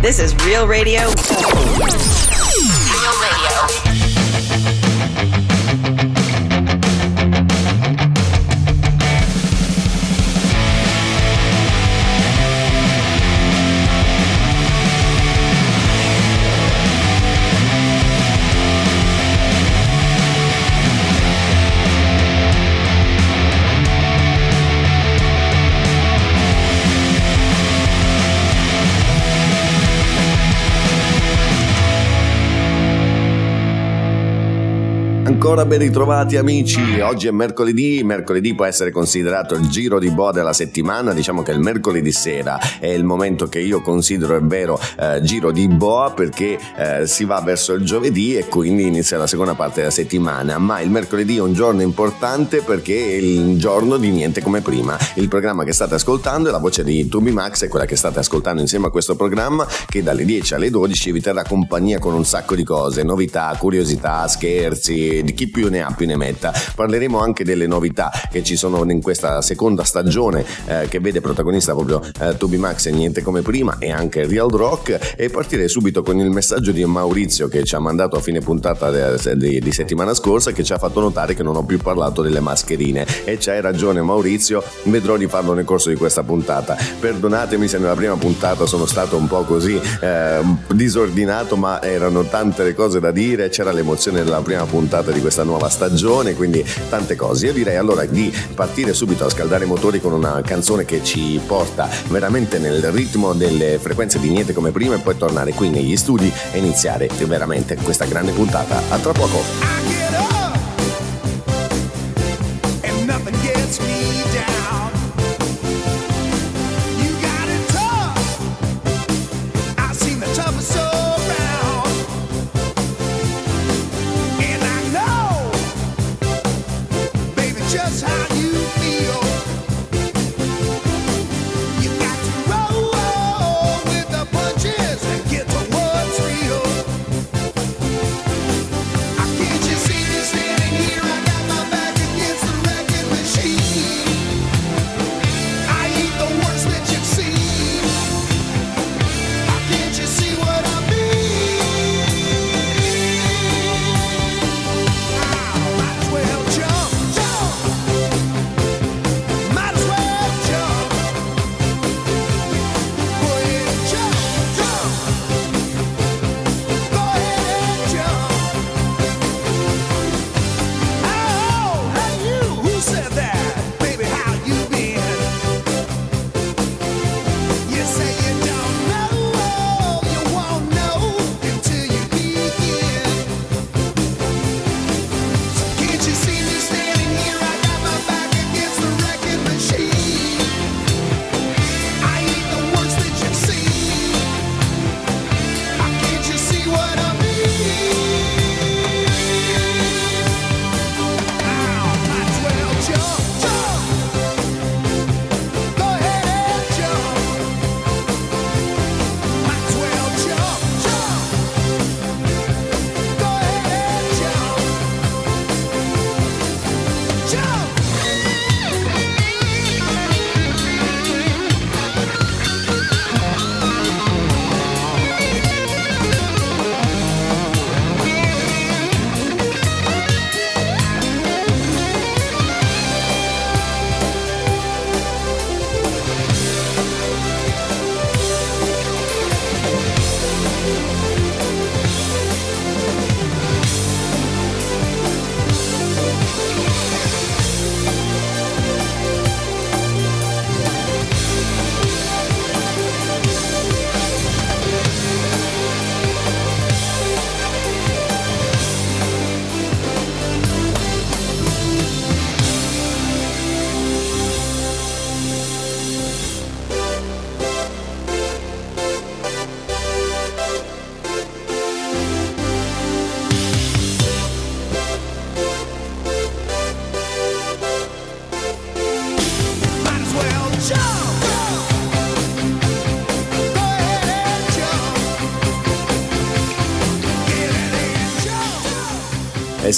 [0.00, 1.00] This is Real Radio.
[1.00, 1.14] Real
[3.20, 3.89] Radio.
[35.50, 40.30] Ancora ben ritrovati amici, oggi è mercoledì, mercoledì può essere considerato il giro di boa
[40.30, 44.78] della settimana, diciamo che il mercoledì sera è il momento che io considero è vero
[44.96, 49.26] eh, giro di boa perché eh, si va verso il giovedì e quindi inizia la
[49.26, 53.96] seconda parte della settimana, ma il mercoledì è un giorno importante perché è il giorno
[53.96, 57.64] di niente come prima, il programma che state ascoltando è la voce di Tubi Max,
[57.64, 61.20] è quella che state ascoltando insieme a questo programma che dalle 10 alle 12 vi
[61.20, 66.06] terrà compagnia con un sacco di cose, novità, curiosità, scherzi, chi più ne ha più
[66.06, 66.52] ne metta.
[66.74, 71.72] Parleremo anche delle novità che ci sono in questa seconda stagione eh, che vede protagonista
[71.72, 76.02] proprio eh, Toby Max e niente come prima e anche Real Rock e partire subito
[76.02, 79.72] con il messaggio di Maurizio che ci ha mandato a fine puntata di, di, di
[79.72, 83.38] settimana scorsa che ci ha fatto notare che non ho più parlato delle mascherine e
[83.38, 86.76] c'hai ragione Maurizio, vedrò di farlo nel corso di questa puntata.
[86.98, 90.40] Perdonatemi se nella prima puntata sono stato un po' così eh,
[90.74, 95.26] disordinato ma erano tante le cose da dire, c'era l'emozione della prima puntata di di
[95.30, 97.46] questa nuova stagione, quindi tante cose.
[97.46, 101.40] Io direi allora di partire subito a scaldare i motori con una canzone che ci
[101.46, 105.96] porta veramente nel ritmo delle frequenze di niente come prima e poi tornare qui negli
[105.96, 108.82] studi e iniziare veramente questa grande puntata.
[108.88, 109.99] A tra poco!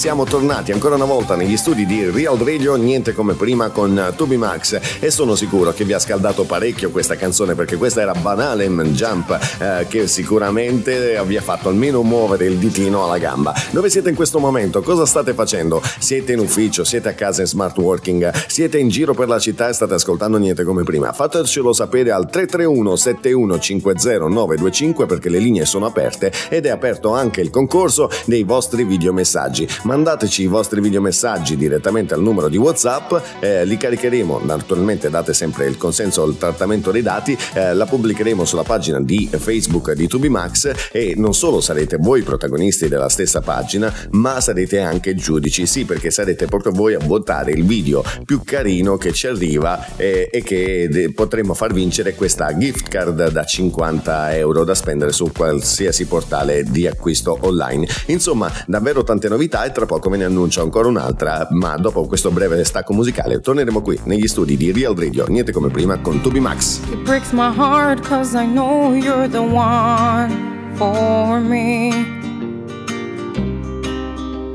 [0.03, 4.37] Siamo tornati ancora una volta negli studi di Real Radio, niente come prima con Tubi
[4.37, 8.67] Max e sono sicuro che vi ha scaldato parecchio questa canzone perché questa era Banale
[8.67, 13.55] Jump eh, che sicuramente vi ha fatto almeno muovere il ditino alla gamba.
[13.71, 14.83] Dove siete in questo momento?
[14.83, 15.81] Cosa state facendo?
[16.01, 19.69] Siete in ufficio, siete a casa in smart working, siete in giro per la città
[19.69, 21.13] e state ascoltando niente come prima?
[21.13, 27.41] Fatecelo sapere al 331 7150 925 perché le linee sono aperte ed è aperto anche
[27.41, 29.69] il concorso dei vostri videomessaggi.
[29.93, 35.67] Mandateci i vostri videomessaggi direttamente al numero di WhatsApp, eh, li caricheremo, naturalmente date sempre
[35.67, 40.89] il consenso al trattamento dei dati, eh, la pubblicheremo sulla pagina di Facebook di Tubimax
[40.93, 46.11] e non solo sarete voi protagonisti della stessa pagina, ma sarete anche giudici, sì perché
[46.11, 50.89] sarete proprio voi a votare il video più carino che ci arriva eh, e che
[50.91, 56.63] de- potremo far vincere questa gift card da 50 euro da spendere su qualsiasi portale
[56.63, 57.87] di acquisto online.
[58.07, 62.31] Insomma, davvero tante novità e tra poco ve ne annuncio ancora un'altra, ma dopo questo
[62.31, 66.41] breve stacco musicale torneremo qui negli studi di Real Radio, niente come prima con Tubi
[66.41, 66.81] Max.
[66.91, 72.21] It breaks my heart cause I know you're the one for me.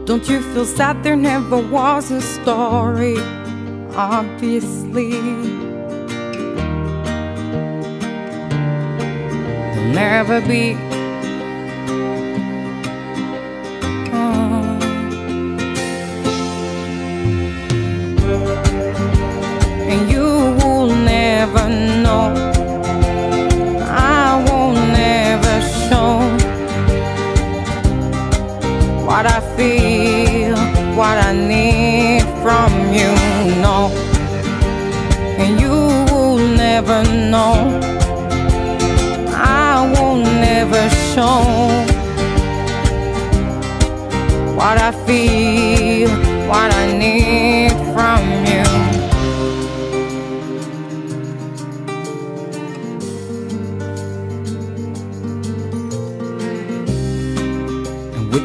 [0.05, 3.17] Don't you feel sad there never was a story?
[3.95, 5.19] Obviously.
[9.93, 10.77] Never be
[21.41, 21.69] never
[22.03, 22.25] know.
[24.17, 25.55] I won't never
[25.85, 26.11] show
[29.07, 30.57] what I feel,
[30.99, 33.11] what I need from you.
[33.65, 33.77] No,
[35.41, 35.77] and you
[36.11, 36.99] will never
[37.33, 37.55] know.
[39.63, 41.39] I won't never show
[44.59, 45.76] what I feel,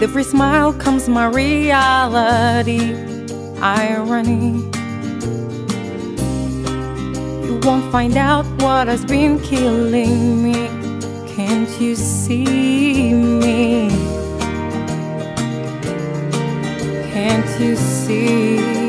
[0.02, 2.93] Every smile comes my reality.
[3.60, 4.54] Irony.
[7.46, 10.66] You won't find out what has been killing me.
[11.37, 13.90] Can't you see me?
[17.12, 18.81] Can't you see?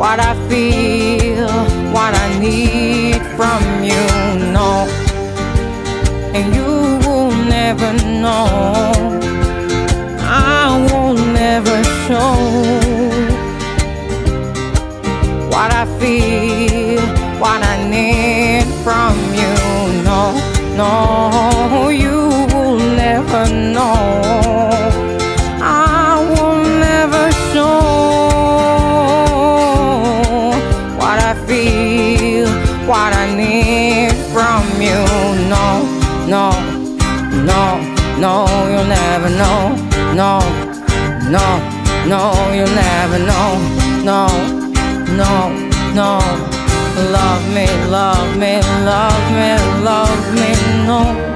[0.00, 1.46] What I feel,
[1.92, 4.04] what I need from you.
[4.56, 4.88] No,
[6.34, 6.72] and you
[7.06, 7.92] will never
[8.22, 8.88] know.
[10.18, 11.12] I will
[11.42, 11.76] never
[12.06, 12.49] show
[42.10, 43.50] no, you'll never know.
[44.02, 44.26] No,
[45.14, 45.32] no,
[45.94, 46.18] no.
[47.12, 49.50] Love me, love me, love me,
[49.84, 50.50] love me,
[50.88, 51.29] no.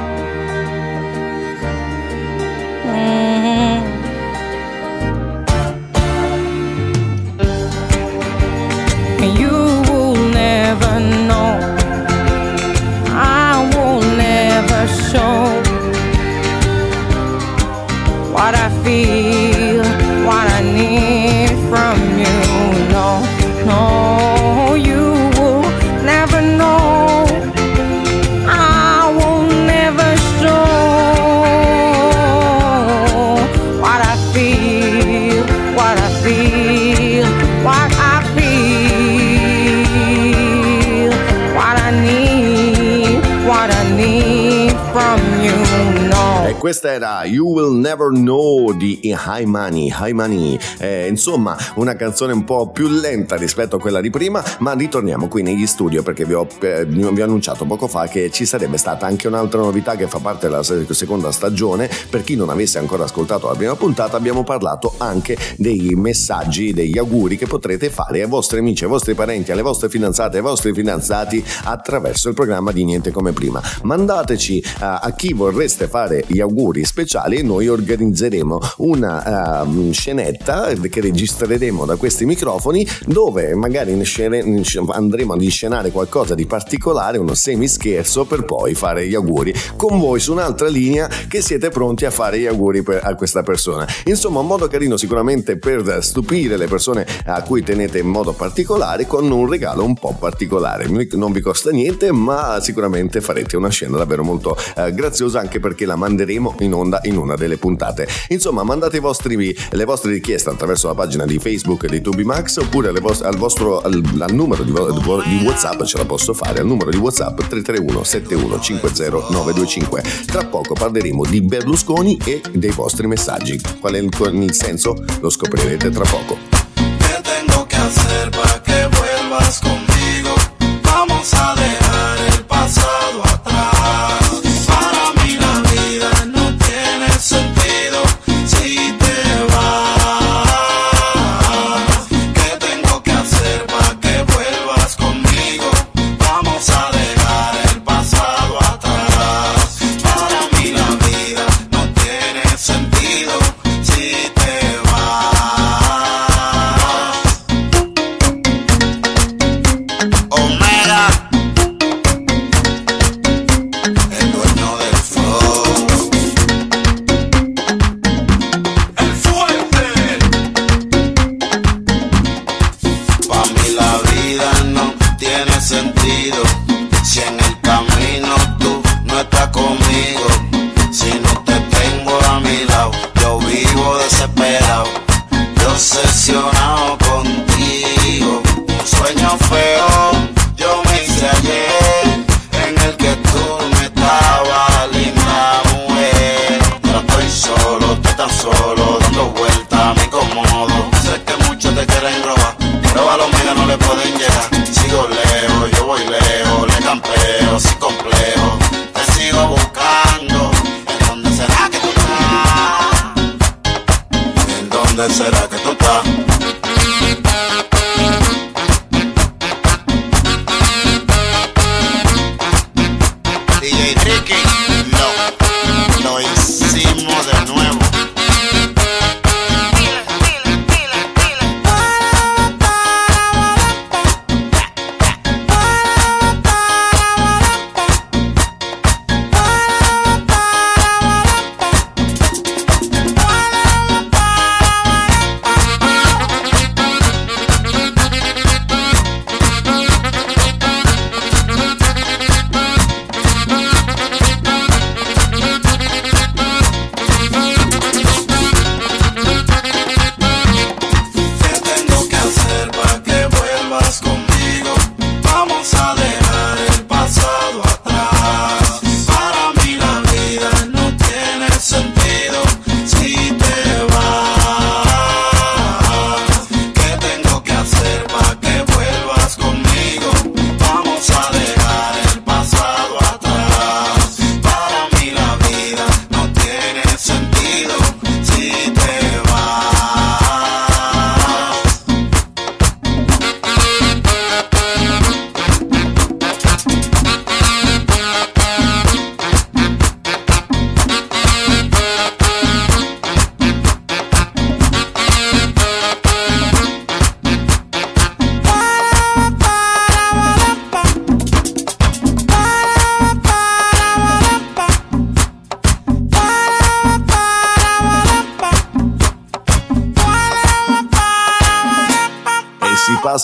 [46.64, 50.58] Questa era You Will Never Know di High Money, High Money.
[50.84, 55.28] Eh, insomma, una canzone un po' più lenta rispetto a quella di prima, ma ritorniamo
[55.28, 58.76] qui negli studio perché vi ho, eh, vi ho annunciato poco fa che ci sarebbe
[58.76, 61.88] stata anche un'altra novità che fa parte della seconda stagione.
[62.10, 66.98] Per chi non avesse ancora ascoltato la prima puntata, abbiamo parlato anche dei messaggi, degli
[66.98, 70.74] auguri che potrete fare ai vostri amici, ai vostri parenti, alle vostre fidanzate, ai vostri
[70.74, 73.62] fidanzati attraverso il programma di Niente come prima.
[73.84, 81.00] Mandateci a chi vorreste fare gli auguri speciali e noi organizzeremo una uh, scenetta che
[81.00, 88.24] registreremo da questi microfoni dove magari andremo ad inscenare qualcosa di particolare, uno semi scherzo
[88.24, 92.38] per poi fare gli auguri con voi su un'altra linea che siete pronti a fare
[92.38, 93.86] gli auguri a questa persona.
[94.04, 99.06] Insomma, un modo carino sicuramente per stupire le persone a cui tenete in modo particolare
[99.06, 100.86] con un regalo un po' particolare.
[100.86, 105.86] Non vi costa niente, ma sicuramente farete una scena davvero molto eh, graziosa anche perché
[105.86, 108.06] la manderemo in onda in una delle puntate.
[108.28, 113.28] Insomma, mandate vostri, le vostre richieste attraverso la pagina di Facebook di Tubimax oppure vostre,
[113.28, 116.96] al, vostro, al, al numero di, di, WhatsApp, ce la posso fare, al numero di
[116.96, 120.02] WhatsApp 331 7150 925.
[120.26, 123.60] Tra poco parleremo di Berlusconi e dei vostri messaggi.
[123.78, 124.08] Qual è il,
[124.42, 124.96] il senso?
[125.20, 126.38] Lo scoprirete tra poco.
[126.74, 129.83] ¿Qué tengo que hacer para que vuelvas conmigo?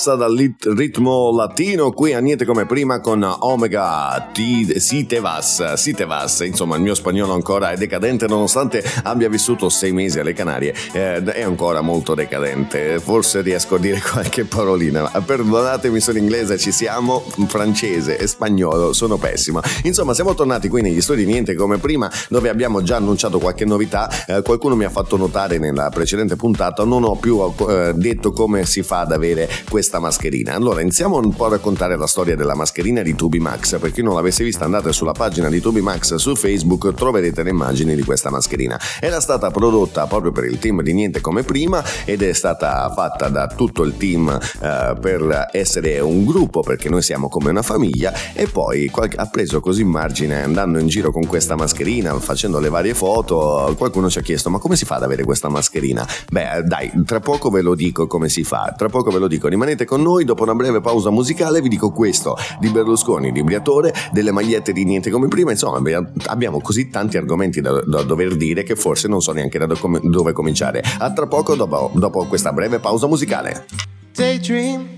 [0.01, 0.35] Passa dal
[0.77, 6.07] ritmo latino qui a niente come prima con Omega Ti- Si te vas, si te
[6.07, 6.41] vas.
[6.41, 10.75] Insomma, il mio spagnolo ancora è decadente nonostante abbia vissuto sei mesi alle Canarie.
[10.93, 12.99] eh, è ancora molto decadente.
[12.99, 15.03] Forse riesco a dire qualche parolina.
[15.23, 17.23] Perdonatemi, sono inglese, ci siamo.
[17.47, 19.61] Francese e spagnolo, sono pessima.
[19.83, 24.09] Insomma, siamo tornati qui negli studi Niente come prima, dove abbiamo già annunciato qualche novità.
[24.27, 27.39] Eh, qualcuno mi ha fatto notare nella precedente puntata, non ho più
[27.69, 30.55] eh, detto come si fa ad avere questa questa mascherina.
[30.55, 33.77] Allora iniziamo un po' a raccontare la storia della mascherina di Tubi Max.
[33.81, 37.51] Per chi non l'avesse vista andate sulla pagina di Tubi Max su Facebook, troverete le
[37.51, 38.79] immagini di questa mascherina.
[39.01, 43.29] Era stata prodotta proprio per il team di Niente come prima ed è stata fatta
[43.29, 48.13] da tutto il team eh, per essere un gruppo perché noi siamo come una famiglia
[48.33, 52.95] e poi ha preso così margine andando in giro con questa mascherina, facendo le varie
[52.95, 56.07] foto, qualcuno ci ha chiesto ma come si fa ad avere questa mascherina?
[56.31, 59.49] Beh dai, tra poco ve lo dico come si fa, tra poco ve lo dico,
[59.49, 63.93] rimanete con noi, dopo una breve pausa musicale vi dico questo, di Berlusconi, di Briatore,
[64.13, 65.81] delle magliette di niente come prima, insomma
[66.27, 70.33] abbiamo così tanti argomenti da, da dover dire che forse non so neanche da dove
[70.33, 70.83] cominciare.
[70.99, 73.67] A tra poco dopo, dopo questa breve pausa musicale.
[74.15, 74.89] Daydream,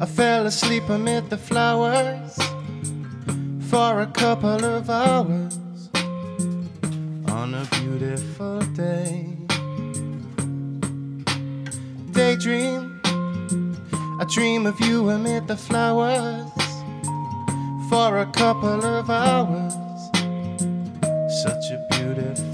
[0.00, 2.36] I fell asleep amid the flowers
[3.68, 5.58] for a couple of hours
[7.28, 9.36] on a beautiful day.
[12.12, 12.97] Daydream,
[14.20, 16.50] I dream of you amid the flowers
[17.88, 19.74] for a couple of hours.
[21.44, 22.47] Such a beautiful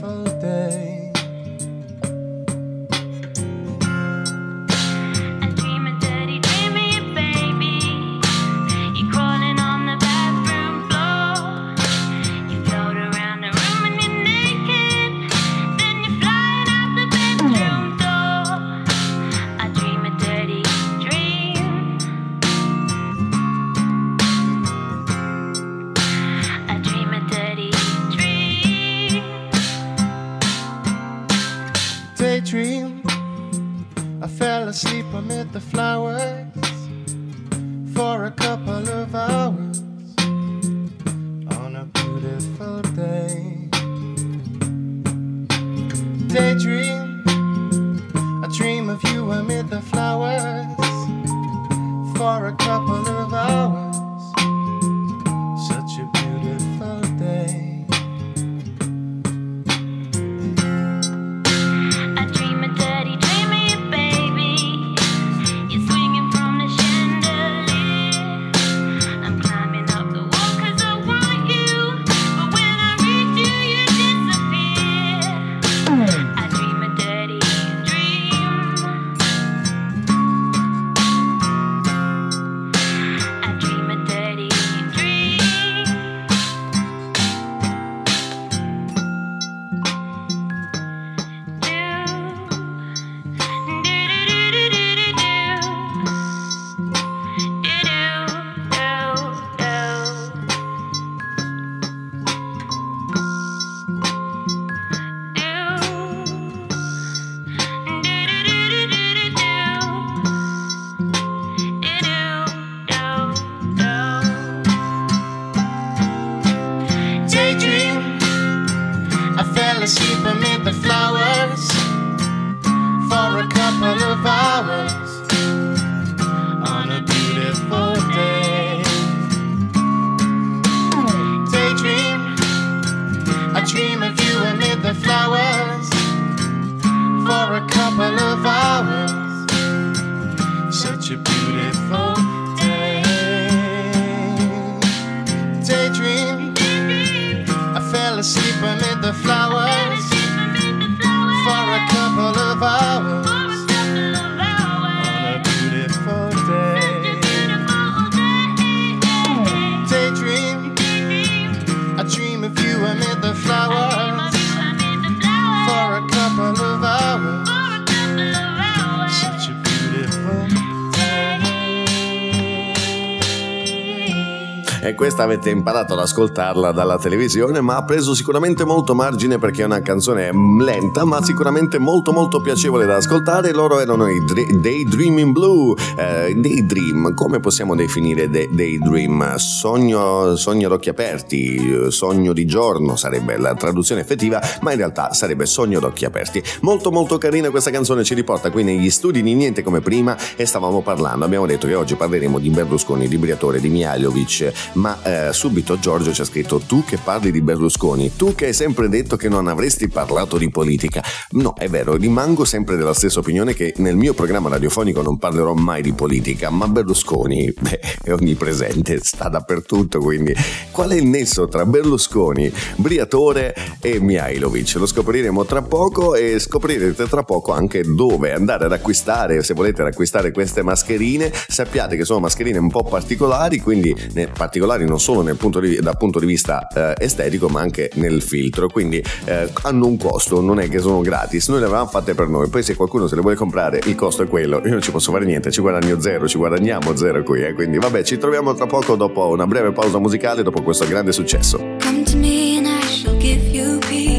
[175.14, 179.64] questa avete imparato ad ascoltarla dalla televisione, ma ha preso sicuramente molto margine perché è
[179.64, 183.52] una canzone lenta, ma sicuramente molto molto piacevole da ascoltare.
[183.52, 185.76] Loro erano i Daydreaming Blue.
[185.96, 189.36] Eh, daydream, come possiamo definire Daydream?
[189.36, 195.12] Sogno, sogno ad occhi aperti, sogno di giorno sarebbe la traduzione effettiva, ma in realtà
[195.12, 196.42] sarebbe sogno ad occhi aperti.
[196.62, 200.44] Molto molto carina questa canzone, ci riporta qui negli studi di Niente come prima e
[200.44, 205.32] stavamo parlando, abbiamo detto che oggi parleremo di Berlusconi, di Briatore, di Mialovic, ma eh,
[205.32, 209.17] subito Giorgio ci ha scritto tu che parli di Berlusconi, tu che hai sempre detto
[209.17, 211.02] che non avresti parlato di politica.
[211.30, 215.54] No, è vero, rimango sempre della stessa opinione che nel mio programma radiofonico non parlerò
[215.54, 220.34] mai di politica, ma Berlusconi beh, è onnipresente, sta dappertutto, quindi
[220.71, 224.75] qual è il nesso tra Berlusconi, Briatore e Mihailovic?
[224.76, 229.82] Lo scopriremo tra poco e scoprirete tra poco anche dove andare ad acquistare, se volete
[229.82, 233.95] acquistare queste mascherine, sappiate che sono mascherine un po' particolari, quindi
[234.32, 238.69] particolari non solo punto di, dal punto di vista eh, estetico, ma anche nel filtro,
[238.69, 242.28] quindi eh, hanno un costo, non è che sono gratis, noi le avevamo fatte per
[242.28, 244.91] noi, poi se qualcuno se le vuole comprare il costo è quello, io non ci
[244.91, 248.54] posso fare niente, ci guadagno zero, ci guadagniamo zero qui, eh, quindi vabbè, ci troviamo
[248.54, 251.59] tra poco dopo una breve pausa musicale, dopo questo grande successo.
[251.83, 254.13] Come to me and I shall give you peace.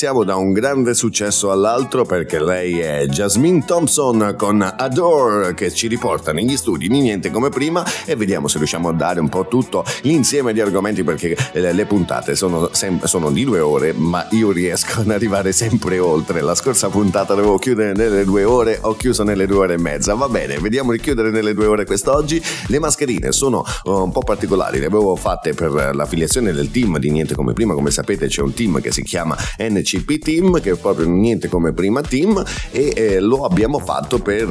[0.00, 5.88] Passiamo da un grande successo all'altro perché lei è Jasmine Thompson con Adore che ci
[5.88, 9.46] riporta negli studi di niente come prima e vediamo se riusciamo a dare un po'
[9.46, 14.52] tutto l'insieme di argomenti perché le puntate sono, sem- sono di due ore ma io
[14.52, 16.40] riesco ad arrivare sempre oltre.
[16.40, 20.14] La scorsa puntata dovevo chiudere nelle due ore, ho chiuso nelle due ore e mezza.
[20.14, 22.42] Va bene, vediamo di chiudere nelle due ore quest'oggi.
[22.68, 27.10] Le mascherine sono uh, un po' particolari, le avevo fatte per l'affiliazione del team di
[27.10, 30.72] niente come prima, come sapete c'è un team che si chiama N NCP Team, che
[30.72, 34.48] è proprio niente come prima team, e eh, lo abbiamo fatto per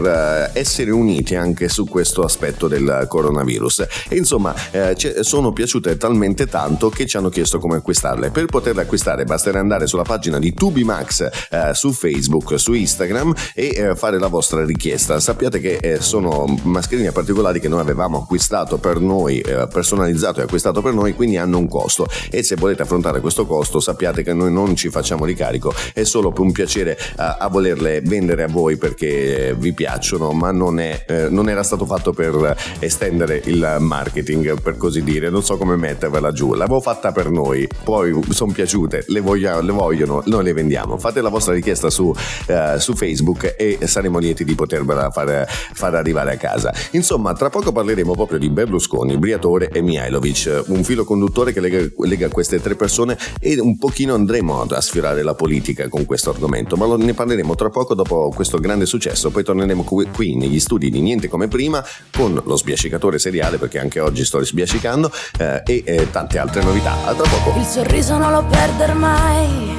[0.54, 3.88] eh, essere uniti anche su questo aspetto del coronavirus.
[4.10, 8.32] E insomma, eh, sono piaciute talmente tanto che ci hanno chiesto come acquistarle.
[8.32, 13.73] Per poterle acquistare basterà andare sulla pagina di Tubimax eh, su Facebook, su Instagram e
[13.75, 15.19] eh, fare la vostra richiesta.
[15.19, 20.82] Sappiate che eh, sono mascherine particolari che noi avevamo acquistato per noi, personalizzato e acquistato
[20.82, 22.08] per noi, quindi hanno un costo.
[22.30, 26.32] E se volete affrontare questo costo, sappiate che noi non ci facciamo ricarico è solo
[26.32, 31.06] per un piacere a, a volerle vendere a voi perché vi piacciono, ma non, è,
[31.08, 35.30] eh, non era stato fatto per estendere il marketing, per così dire.
[35.30, 36.54] Non so come mettervela giù.
[36.54, 40.98] L'avevo fatta per noi, poi sono piaciute, le, voglio, le vogliono, noi le vendiamo.
[40.98, 45.96] Fate la vostra richiesta su, uh, su Facebook e saremo lieti di potervela far, far,
[45.96, 46.74] arrivare a casa.
[46.92, 51.86] Insomma, tra poco parleremo proprio di Berlusconi, Briatore e Mihailovic, un filo conduttore che lega,
[52.06, 56.75] lega queste tre persone e un pochino andremo a sfiorare la politica con questo argomento,
[56.75, 59.29] ma ne parleremo tra poco dopo questo grande successo.
[59.29, 61.84] Poi torneremo qui negli studi di Niente come prima
[62.15, 66.95] con lo sbiascicatore seriale, perché anche oggi sto sbiascicando, eh, e eh, tante altre novità.
[67.05, 67.58] A tra poco.
[67.58, 69.75] Il sorriso non lo perder mai,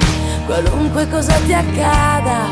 [0.47, 2.47] qualunque cosa ti accada,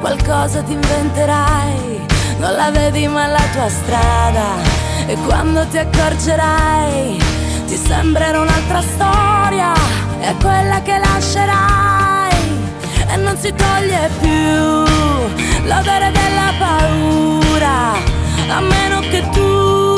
[0.00, 2.06] qualcosa ti inventerai,
[2.38, 4.86] non la vedi ma la tua strada.
[5.06, 7.18] E quando ti accorgerai,
[7.66, 9.72] ti sembrerà un'altra storia,
[10.20, 11.97] è quella che lascerai
[13.10, 14.86] e non si toglie più
[15.66, 17.92] l'odore della paura,
[18.48, 19.96] a meno che tu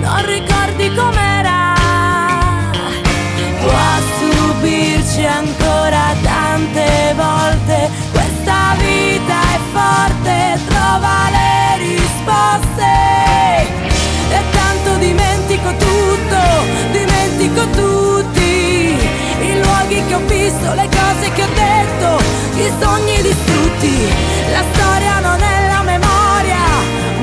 [0.00, 1.74] non ricordi com'era.
[3.60, 3.70] Può
[4.16, 12.90] stupirci ancora tante volte, questa vita è forte, trova le risposte.
[14.30, 16.40] E tanto dimentico tutto,
[16.90, 18.40] dimentico tutti
[19.40, 22.21] i luoghi che ho visto, le cose che ho detto,
[22.66, 24.08] i sogni distrutti.
[24.50, 26.64] La storia non è la memoria,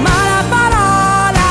[0.04, 1.50] ma la parola.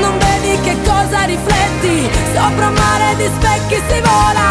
[0.00, 4.46] Non vedi che cosa rifletti, sopra un mare di specchi si vola.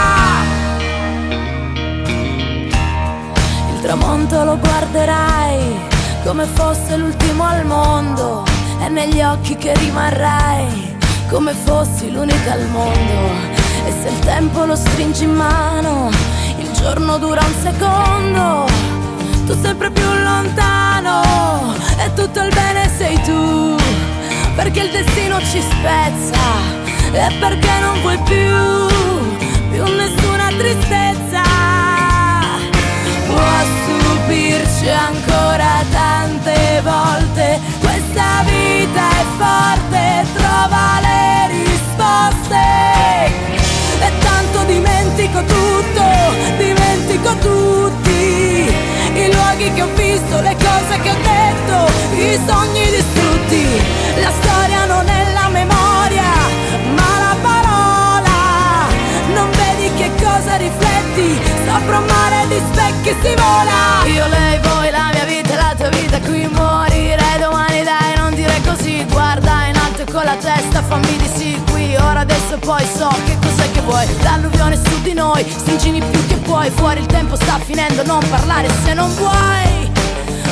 [3.74, 8.44] Il tramonto lo guarderai come fosse l'ultimo al mondo.
[8.80, 10.96] È negli occhi che rimarrai
[11.30, 13.56] come fossi l'unica al mondo.
[13.86, 16.10] E se il tempo lo stringi in mano,
[16.80, 18.66] giorno dura un secondo,
[19.46, 23.76] tu sempre più lontano e tutto il bene sei tu,
[24.56, 26.40] perché il destino ci spezza
[27.12, 28.88] e perché non vuoi più,
[29.72, 31.42] più nessuna tristezza.
[33.26, 43.47] Può stupirci ancora tante volte, questa vita è forte, trova le risposte.
[45.28, 46.04] Dimentico tutto,
[46.58, 48.74] dimentico tutti
[49.14, 53.66] i luoghi che ho visto, le cose che ho detto, i sogni distrutti.
[54.22, 56.32] La storia non è la memoria,
[56.96, 58.88] ma la parola.
[59.34, 64.06] Non vedi che cosa rifletti, sopra un mare di specchi si vola.
[64.06, 68.62] Io, lei, voi, la mia vita, la tua vita, qui morirei domani, dai, non dire
[68.66, 69.06] così.
[69.12, 71.67] Guarda in alto con la testa, fammi di sì
[72.08, 74.06] ora adesso poi so che cos'è che vuoi.
[74.22, 78.70] L'alluvione su di noi, stringini più che puoi, fuori il tempo sta finendo, non parlare
[78.84, 79.92] se non vuoi.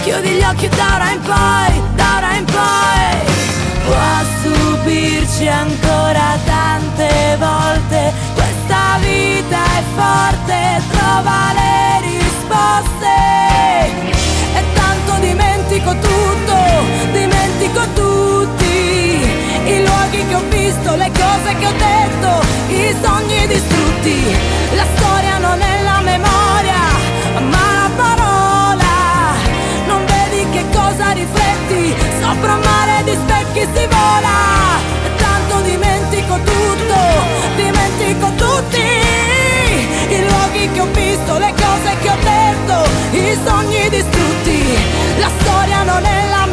[0.04, 2.45] Chiudi gli occhi da ora in poi, da ora in
[21.46, 24.36] cose che ho detto, i sogni distrutti.
[24.76, 26.82] La storia non è la memoria,
[27.50, 28.94] ma la parola.
[29.86, 34.82] Non vedi che cosa rifletti, sopra un mare di specchi si vola.
[35.18, 36.98] Tanto dimentico tutto,
[37.56, 38.84] dimentico tutti
[40.10, 44.78] i luoghi che ho visto, le cose che ho detto, i sogni distrutti.
[45.20, 46.45] La storia non è la memoria,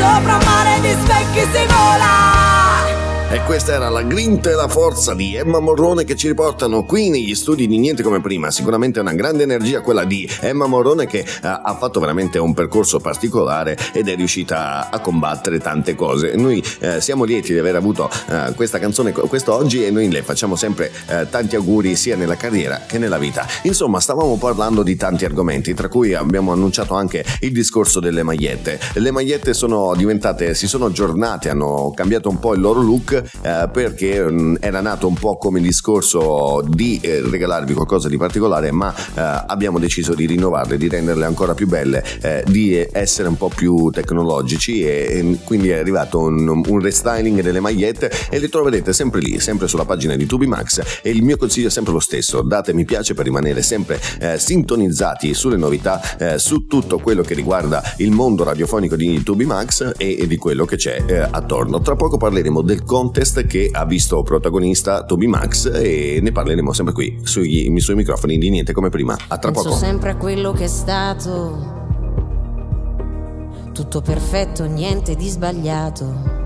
[0.00, 2.99] sopra un mare di specchi si vola.
[3.32, 7.10] E questa era la grinta e la forza di Emma Morrone che ci riportano qui
[7.10, 8.50] negli studi di Niente come prima.
[8.50, 12.98] Sicuramente una grande energia quella di Emma Morrone che ha, ha fatto veramente un percorso
[12.98, 16.34] particolare ed è riuscita a, combattere tante cose.
[16.34, 20.56] Noi eh, siamo lieti di aver avuto eh, questa canzone quest'oggi e noi le facciamo
[20.56, 23.46] sempre eh, tanti auguri sia nella carriera che nella vita.
[23.62, 28.80] Insomma, stavamo parlando di tanti argomenti, tra cui abbiamo annunciato anche il discorso delle magliette.
[28.94, 33.68] Le magliette sono diventate, si sono aggiornate, hanno cambiato un po' il loro look eh,
[33.72, 38.70] perché mh, era nato un po' come il discorso di eh, regalarvi qualcosa di particolare,
[38.70, 43.36] ma eh, abbiamo deciso di rinnovarle, di renderle ancora più belle, eh, di essere un
[43.36, 48.48] po' più tecnologici e, e quindi è arrivato un, un, restyling delle magliette e le
[48.48, 52.00] troverete sempre lì, sempre sulla pagina di Tubimax e il mio consiglio è sempre lo
[52.00, 56.00] stesso, date mi piace per rimanere sempre eh, sintonizzati sulle novità,
[56.36, 60.76] su tutto quello che riguarda il mondo radiofonico di Tubimax e, e di quello che
[60.76, 61.80] c'è attorno.
[61.80, 66.72] Tra poco parleremo del conto contest che ha visto protagonista Toby Max e ne parleremo
[66.72, 69.16] sempre qui sui, sui microfoni di niente come prima.
[69.26, 69.80] A tra Penso poco.
[69.80, 71.78] sempre a quello che è stato.
[73.72, 76.38] Tutto perfetto, niente di sbagliato.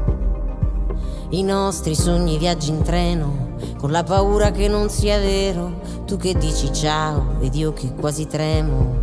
[1.30, 5.82] I nostri sogni, viaggi in treno, con la paura che non sia vero.
[6.06, 9.02] Tu che dici ciao ed io che quasi tremo.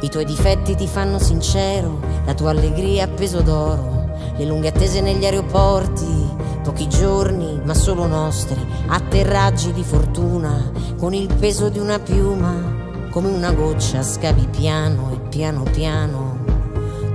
[0.00, 4.01] I tuoi difetti ti fanno sincero, la tua allegria a peso d'oro,
[4.36, 6.28] le lunghe attese negli aeroporti,
[6.62, 12.80] pochi giorni ma solo nostri, atterraggi di fortuna, con il peso di una piuma,
[13.10, 16.38] come una goccia scavi piano e piano piano,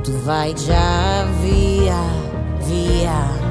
[0.04, 2.02] tu vai già via,
[2.66, 3.46] via.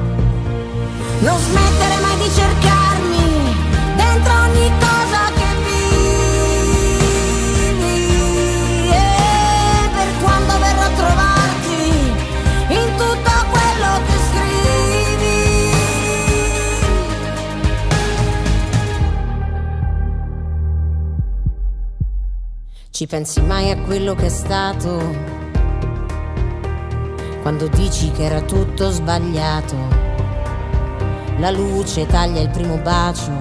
[1.21, 3.55] Non smettere mai di cercarmi
[3.97, 4.86] dentro ogni cosa
[22.97, 25.15] Ci pensi mai a quello che è stato?
[27.43, 29.77] Quando dici che era tutto sbagliato.
[31.37, 33.33] La luce taglia il primo bacio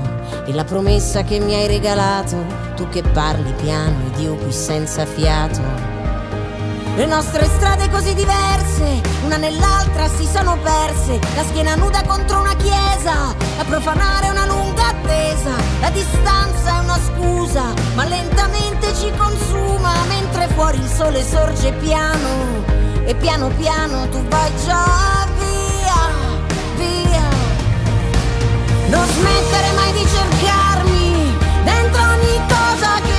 [0.45, 2.35] e la promessa che mi hai regalato,
[2.75, 5.94] tu che parli piano ed io qui senza fiato.
[6.95, 12.55] Le nostre strade così diverse, una nell'altra si sono perse, la schiena nuda contro una
[12.55, 19.91] chiesa, a profanare una lunga attesa, la distanza è una scusa, ma lentamente ci consuma,
[20.07, 22.63] mentre fuori il sole sorge piano,
[23.03, 25.99] e piano piano tu vai già via,
[26.77, 27.27] via.
[28.87, 33.14] Non smettere mai di cercarmi dentro ogni cosa che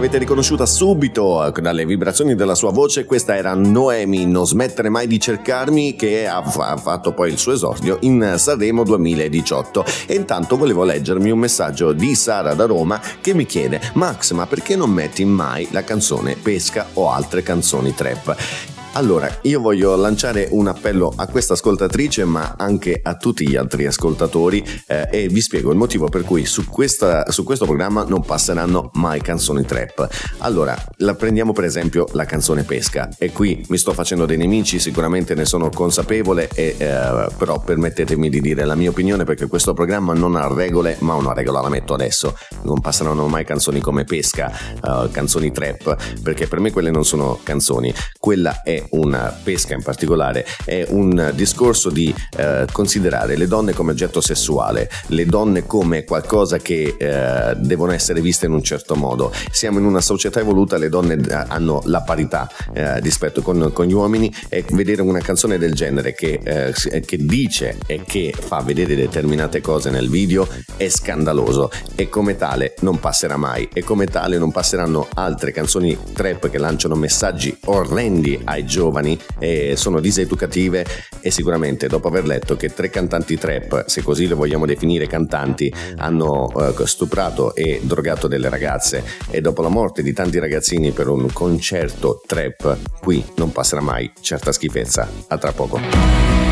[0.00, 3.04] l'avete riconosciuta subito eh, dalle vibrazioni della sua voce.
[3.04, 7.36] Questa era Noemi, non smettere mai di cercarmi, che ha, fa- ha fatto poi il
[7.36, 9.84] suo esordio in Sanremo 2018.
[10.06, 14.46] E intanto volevo leggermi un messaggio di Sara da Roma che mi chiede: Max, ma
[14.46, 18.79] perché non metti mai la canzone Pesca o altre canzoni trap?
[18.94, 23.86] Allora, io voglio lanciare un appello a questa ascoltatrice, ma anche a tutti gli altri
[23.86, 28.22] ascoltatori, eh, e vi spiego il motivo per cui su, questa- su questo programma non
[28.22, 30.08] passeranno mai canzoni trap.
[30.38, 34.80] Allora, la prendiamo per esempio la canzone Pesca, e qui mi sto facendo dei nemici,
[34.80, 39.72] sicuramente ne sono consapevole, e, eh, però permettetemi di dire la mia opinione perché questo
[39.72, 42.36] programma non ha regole, ma una regola la metto adesso.
[42.64, 47.38] Non passeranno mai canzoni come Pesca, eh, canzoni trap, perché per me quelle non sono
[47.44, 47.94] canzoni.
[48.18, 53.92] Quella è una pesca in particolare, è un discorso di eh, considerare le donne come
[53.92, 59.32] oggetto sessuale, le donne come qualcosa che eh, devono essere viste in un certo modo.
[59.50, 63.86] Siamo in una società evoluta, le donne eh, hanno la parità eh, rispetto con, con
[63.86, 68.34] gli uomini e vedere una canzone del genere che, eh, si- che dice e che
[68.36, 73.82] fa vedere determinate cose nel video è scandaloso e come tale non passerà mai e
[73.82, 80.00] come tale non passeranno altre canzoni trap che lanciano messaggi orrendi ai giovani e sono
[80.00, 80.86] diseducative
[81.20, 85.70] e sicuramente dopo aver letto che tre cantanti trap, se così le vogliamo definire cantanti,
[85.96, 91.08] hanno eh, stuprato e drogato delle ragazze e dopo la morte di tanti ragazzini per
[91.08, 95.08] un concerto trap, qui non passerà mai certa schifezza.
[95.26, 96.49] A tra poco.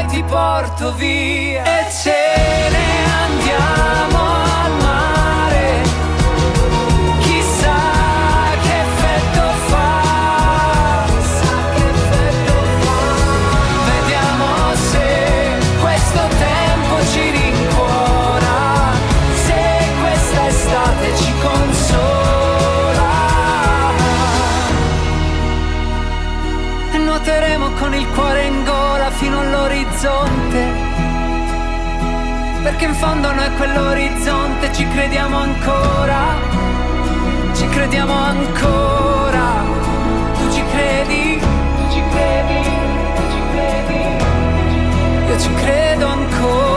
[0.00, 1.79] Vuoi ti porto via.
[32.90, 36.34] In fondo noi quell'orizzonte ci crediamo ancora.
[37.54, 39.62] Ci crediamo ancora.
[40.34, 41.38] Tu ci credi?
[41.38, 42.62] Tu ci credi?
[43.14, 44.00] Tu ci credi?
[45.28, 46.69] Io ci credo ancora.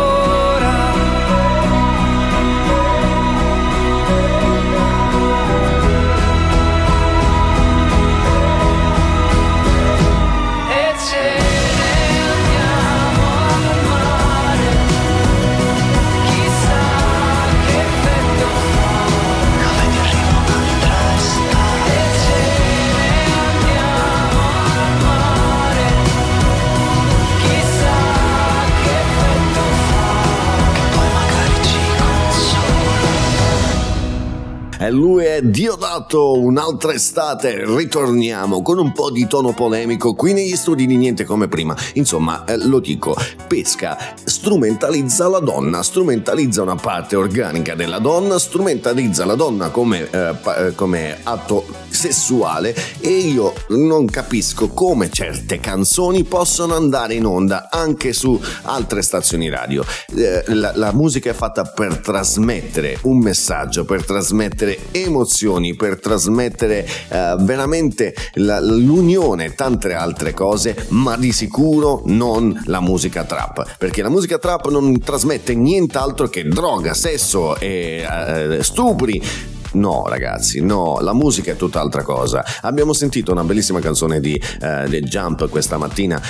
[34.83, 40.57] E lui è Diodato, un'altra estate, ritorniamo con un po' di tono polemico qui negli
[40.57, 41.73] studi di Niente Come Prima.
[41.93, 43.15] Insomma, eh, lo dico,
[43.47, 50.35] Pesca strumentalizza la donna, strumentalizza una parte organica della donna, strumentalizza la donna come, eh,
[50.41, 51.62] pa- eh, come atto
[52.03, 59.01] sessuale e io non capisco come certe canzoni possono andare in onda anche su altre
[59.01, 59.85] stazioni radio.
[60.13, 66.85] Eh, la, la musica è fatta per trasmettere un messaggio, per trasmettere emozioni, per trasmettere
[66.85, 73.77] eh, veramente la- l'unione e tante altre cose, ma di sicuro non la musica trap,
[73.77, 79.52] perché la musica trap non trasmette nient'altro che droga, sesso e eh, stupri.
[79.73, 82.43] No, ragazzi, no, la musica è tutt'altra cosa.
[82.61, 86.21] Abbiamo sentito una bellissima canzone di eh, The Jump questa mattina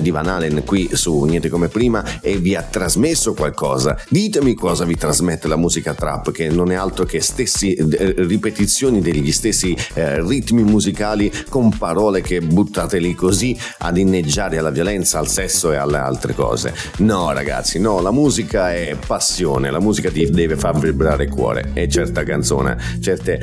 [0.00, 3.98] di Van Halen qui su Niente come prima e vi ha trasmesso qualcosa.
[4.08, 9.00] Ditemi cosa vi trasmette la musica trap, che non è altro che stessi eh, ripetizioni
[9.00, 15.18] degli stessi eh, ritmi musicali con parole che buttate lì così ad inneggiare alla violenza,
[15.18, 16.74] al sesso e alle altre cose.
[16.98, 21.70] No, ragazzi, no, la musica è passione, la musica ti deve far vibrare il cuore
[21.74, 23.40] e certa canzone certe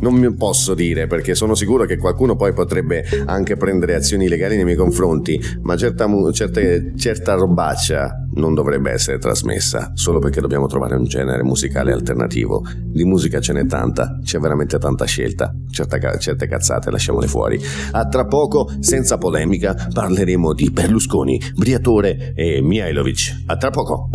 [0.00, 4.56] non mi posso dire perché sono sicuro che qualcuno poi potrebbe anche prendere azioni legali
[4.56, 10.66] nei miei confronti, ma certa, certe- certa robaccia non dovrebbe essere trasmessa solo perché dobbiamo
[10.66, 12.62] trovare un genere musicale alternativo.
[12.82, 17.60] Di musica ce n'è tanta, c'è veramente tanta scelta, Certa certe cazzate lasciamole fuori.
[17.92, 23.42] A tra poco, senza polemica, parleremo di Berlusconi, Briatore e Mihailovic.
[23.46, 24.10] A tra poco.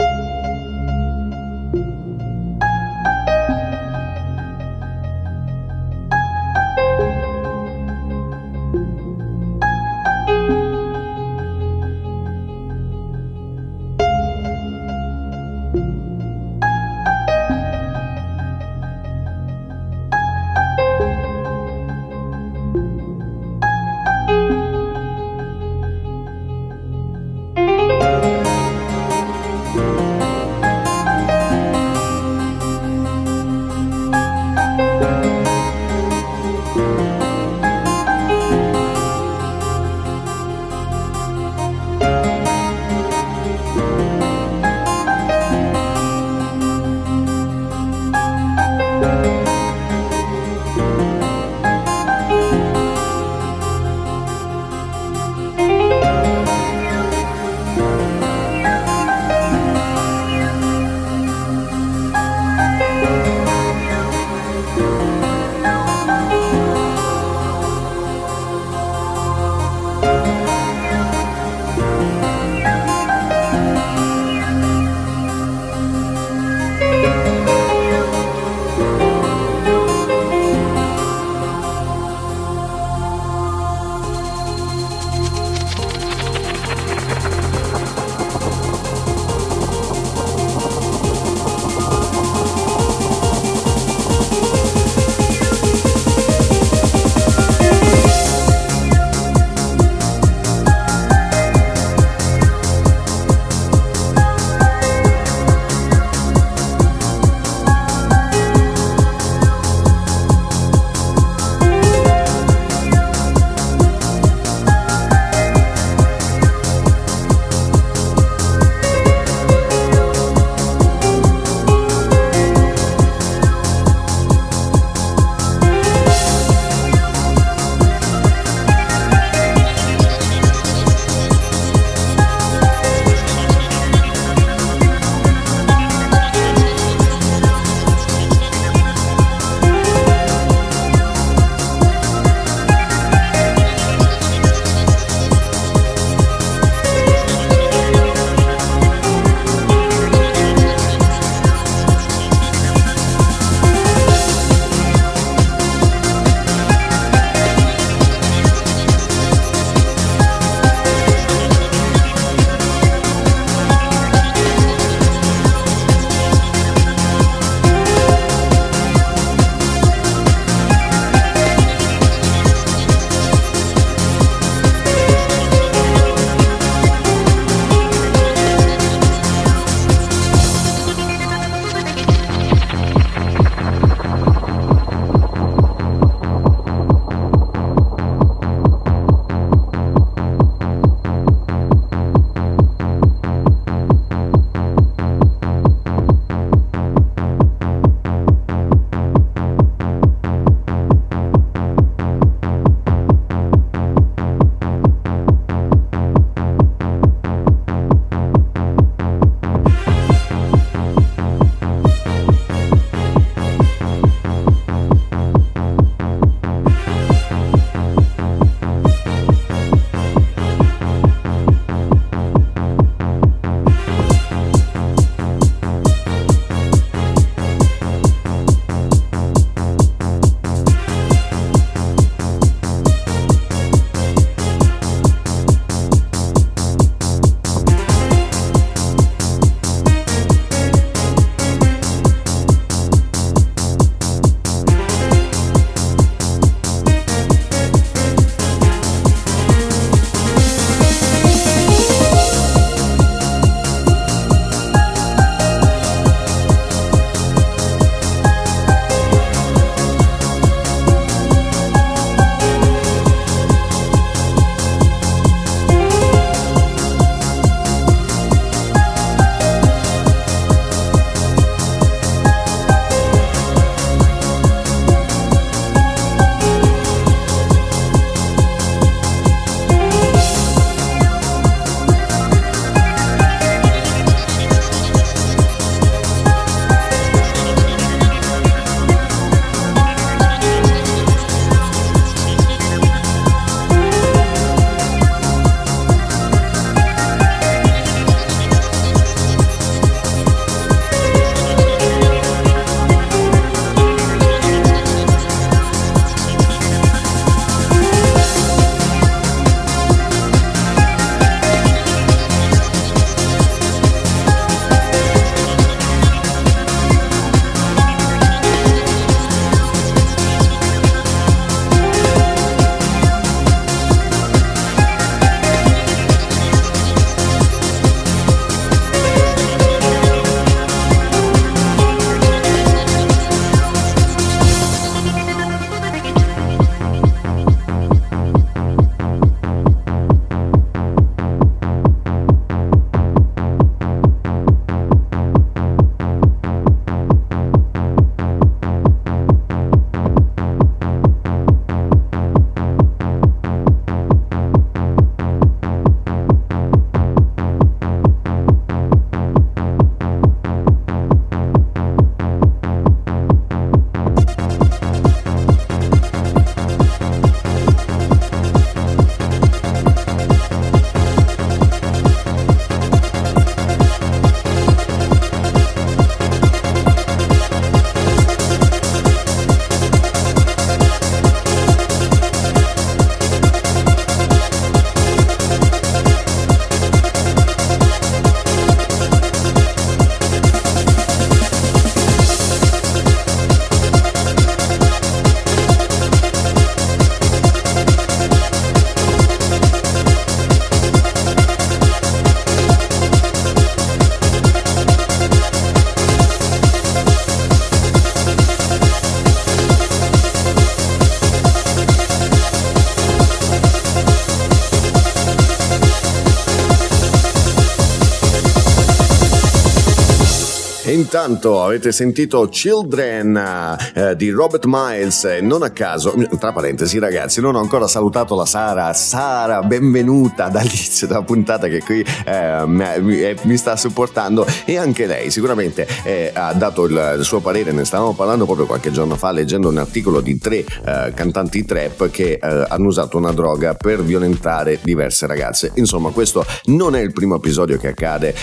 [420.92, 427.54] Intanto avete sentito Children eh, di Robert Miles, non a caso, tra parentesi ragazzi, non
[427.54, 428.92] ho ancora salutato la Sara.
[428.94, 435.06] Sara, benvenuta dall'inizio della puntata che qui eh, mi, eh, mi, sta supportando e anche
[435.06, 439.16] lei sicuramente eh, ha dato il, il, suo parere, ne stavamo parlando proprio qualche giorno
[439.16, 443.76] fa leggendo un articolo di tre eh, cantanti trap che eh, hanno usato una droga
[443.76, 445.74] per violentare diverse ragazze.
[445.76, 448.34] Insomma, questo non è il primo episodio che accade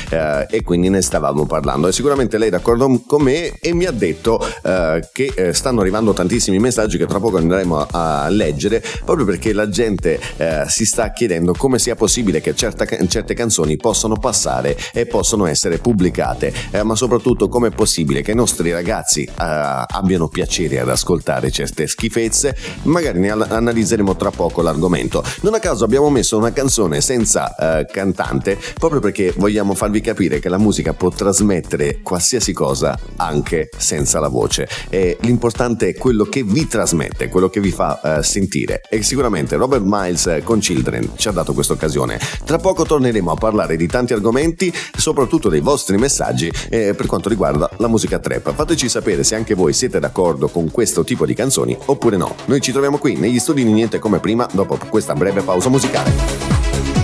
[0.51, 3.91] e quindi ne stavamo parlando e sicuramente lei è d'accordo con me e mi ha
[3.91, 9.25] detto eh, che eh, stanno arrivando tantissimi messaggi che tra poco andremo a, leggere proprio
[9.25, 14.17] perché la gente eh, si sta chiedendo come sia possibile che certa, certe canzoni possano
[14.17, 16.53] passare e possono essere pubblicate.
[16.71, 21.51] Eh, ma soprattutto come è possibile che i nostri ragazzi eh, abbiano piacere ad ascoltare
[21.51, 22.57] certe schifezze?
[22.83, 25.23] Magari ne analizzeremo tra poco l'argomento.
[25.43, 30.39] Non a caso abbiamo messo una canzone senza eh, cantante proprio perché vogliamo farvi capire
[30.39, 34.69] che la musica può trasmettere qualsiasi cosa anche senza la voce.
[34.89, 39.57] E l'importante è quello che vi trasmette, quello che vi fa uh, sentire e sicuramente
[39.57, 42.19] Robert Miles con Children ci ha dato questa occasione.
[42.45, 47.29] Tra poco torneremo a parlare di tanti argomenti, soprattutto dei vostri messaggi eh, per quanto
[47.29, 48.55] riguarda la musica trap.
[48.55, 52.35] Fateci sapere se anche voi siete d'accordo con questo tipo di canzoni oppure no.
[52.47, 56.96] Noi ci troviamo qui negli studi di Niente come prima dopo questa breve pausa musicale.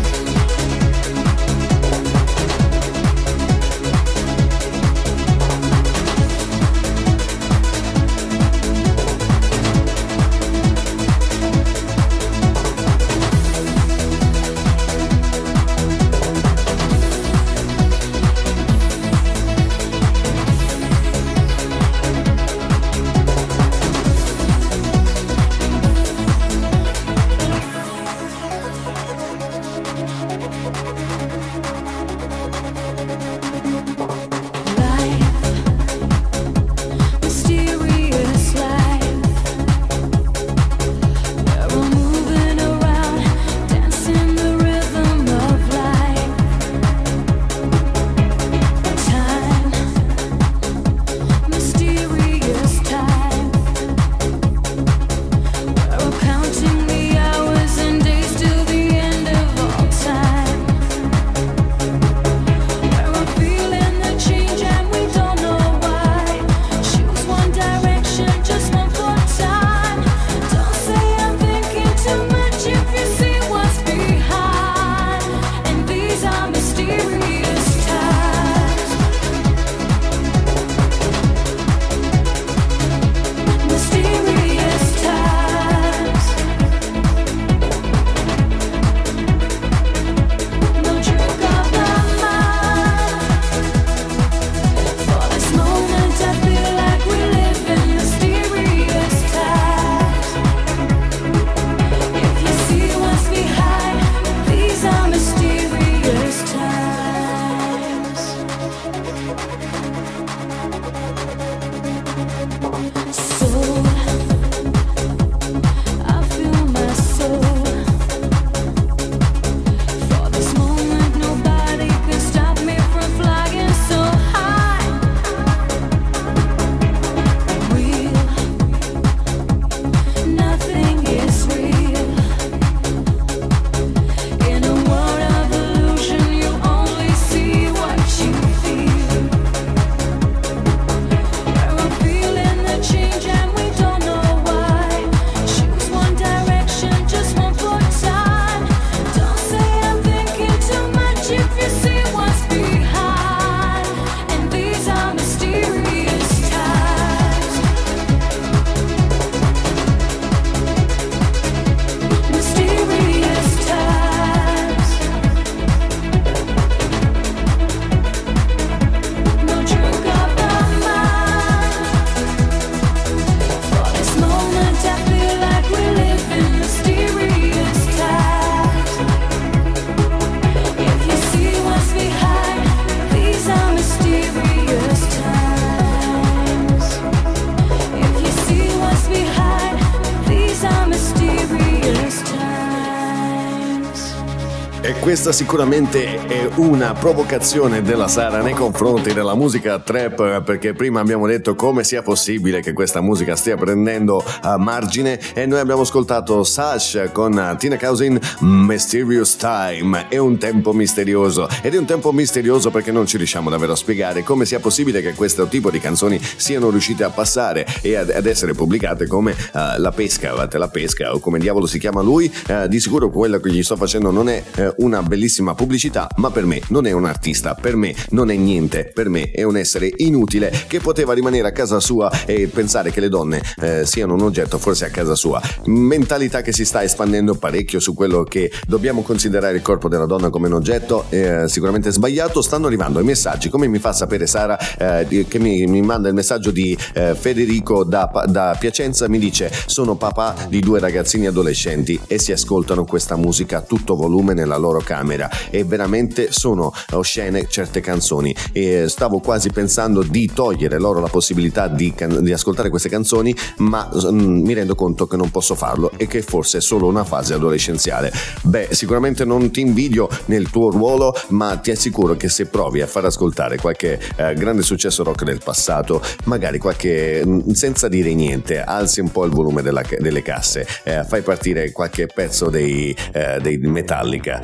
[195.00, 201.26] Questa sicuramente è una provocazione della Sara nei confronti della musica trap, perché prima abbiamo
[201.26, 206.44] detto come sia possibile che questa musica stia prendendo a margine e noi abbiamo ascoltato
[206.44, 212.70] Sash con Tina Cousin Mysterious Time, è un tempo misterioso ed è un tempo misterioso
[212.70, 216.20] perché non ci riusciamo davvero a spiegare come sia possibile che questo tipo di canzoni
[216.36, 221.18] siano riuscite a passare e ad, essere pubblicate come uh, La Pesca, la Pesca o
[221.18, 224.42] come diavolo si chiama lui, uh, di sicuro quello che gli sto facendo non è
[224.56, 228.34] uh, una bellissima pubblicità, ma per me non è un artista, per me non è
[228.34, 232.90] niente, per me è un essere inutile che poteva rimanere a casa sua e pensare
[232.90, 235.40] che le donne eh, siano un oggetto forse a casa sua.
[235.66, 240.30] Mentalità che si sta espandendo parecchio su quello che dobbiamo considerare il corpo della donna
[240.30, 242.42] come un oggetto, eh, sicuramente sbagliato.
[242.42, 246.14] Stanno arrivando i messaggi, come mi fa sapere Sara, eh, che mi, mi, manda il
[246.14, 252.00] messaggio di eh, Federico da, da Piacenza, mi dice sono papà di due ragazzini adolescenti
[252.08, 255.30] e si ascoltano questa musica a tutto volume nella loro camera.
[255.50, 258.34] E veramente sono oscene certe canzoni.
[258.52, 263.88] E stavo quasi pensando di togliere loro la possibilità di, di ascoltare queste canzoni ma
[263.94, 267.34] mm, mi rendo conto che non posso farlo e che forse è solo una fase
[267.34, 268.12] adolescenziale.
[268.42, 272.86] Beh sicuramente non ti invidio nel tuo ruolo ma ti assicuro che se provi a
[272.86, 278.62] far ascoltare qualche eh, grande successo rock del passato magari qualche mm, senza dire niente
[278.62, 283.38] alzi un po' il volume della, delle casse eh, fai partire qualche pezzo dei, eh,
[283.40, 284.40] dei Metallica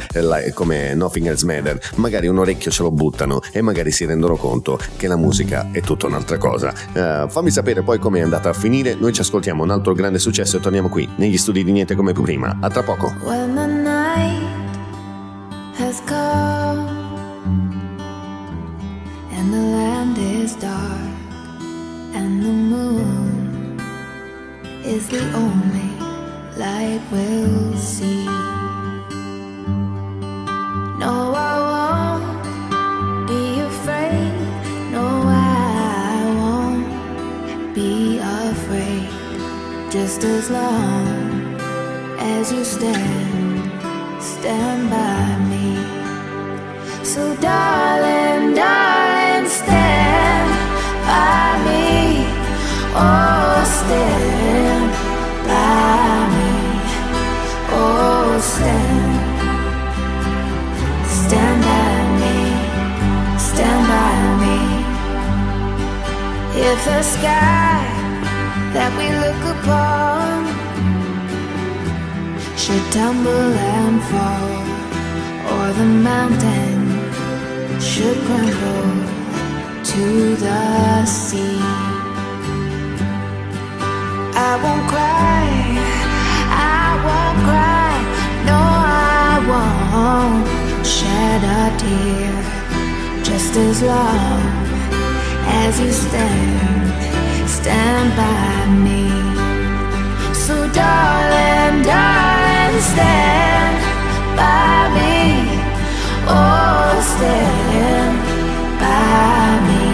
[0.54, 4.78] come Nothing Else Matter, magari un orecchio ce lo buttano e magari si rendono conto
[4.96, 6.72] che la musica è tutta un'altra cosa.
[6.92, 10.18] Uh, fammi sapere poi come è andata a finire, noi ci ascoltiamo un altro grande
[10.18, 12.58] successo e torniamo qui negli studi di Niente come prima.
[12.60, 13.12] A tra poco.
[13.22, 14.42] When the night
[15.78, 16.86] has come
[19.32, 21.16] and the land is dark
[22.14, 23.80] and the moon
[24.84, 25.90] is the only
[26.56, 28.47] light we'll see.
[30.98, 34.34] No, I won't be afraid.
[34.90, 39.08] No, I won't be afraid.
[39.92, 41.56] Just as long
[42.18, 43.70] as you stand,
[44.20, 45.68] stand by me.
[47.04, 50.50] So, darling, darling, stand
[51.06, 52.26] by me.
[53.06, 54.90] Oh, stand
[55.46, 56.50] by me.
[57.70, 58.77] Oh, stand.
[66.60, 67.86] If the sky
[68.74, 70.44] that we look upon
[72.58, 74.58] should tumble and fall,
[75.54, 76.78] or the mountain
[77.80, 78.90] should crumble
[79.92, 81.62] to the sea,
[84.34, 85.46] I won't cry,
[86.74, 87.94] I won't cry,
[88.50, 88.58] no,
[89.22, 94.77] I won't shed a tear just as long
[95.48, 99.04] as you stand, stand by me.
[100.34, 103.78] So, darling, darling, stand
[104.36, 105.16] by me.
[106.26, 108.16] Oh, stand
[108.84, 109.86] by me.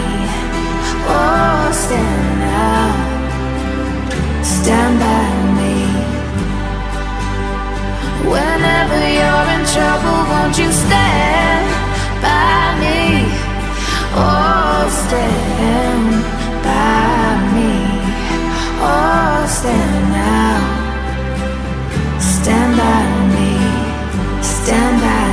[1.17, 2.89] Oh, stand now.
[4.43, 5.29] Stand by
[5.59, 5.77] me.
[8.33, 11.67] Whenever you're in trouble, won't you stand
[12.23, 13.04] by me?
[14.17, 16.23] Oh, stand
[16.65, 17.73] by me.
[18.81, 20.59] Oh, stand now.
[22.21, 23.03] Stand by
[23.35, 24.43] me.
[24.43, 25.24] Stand by.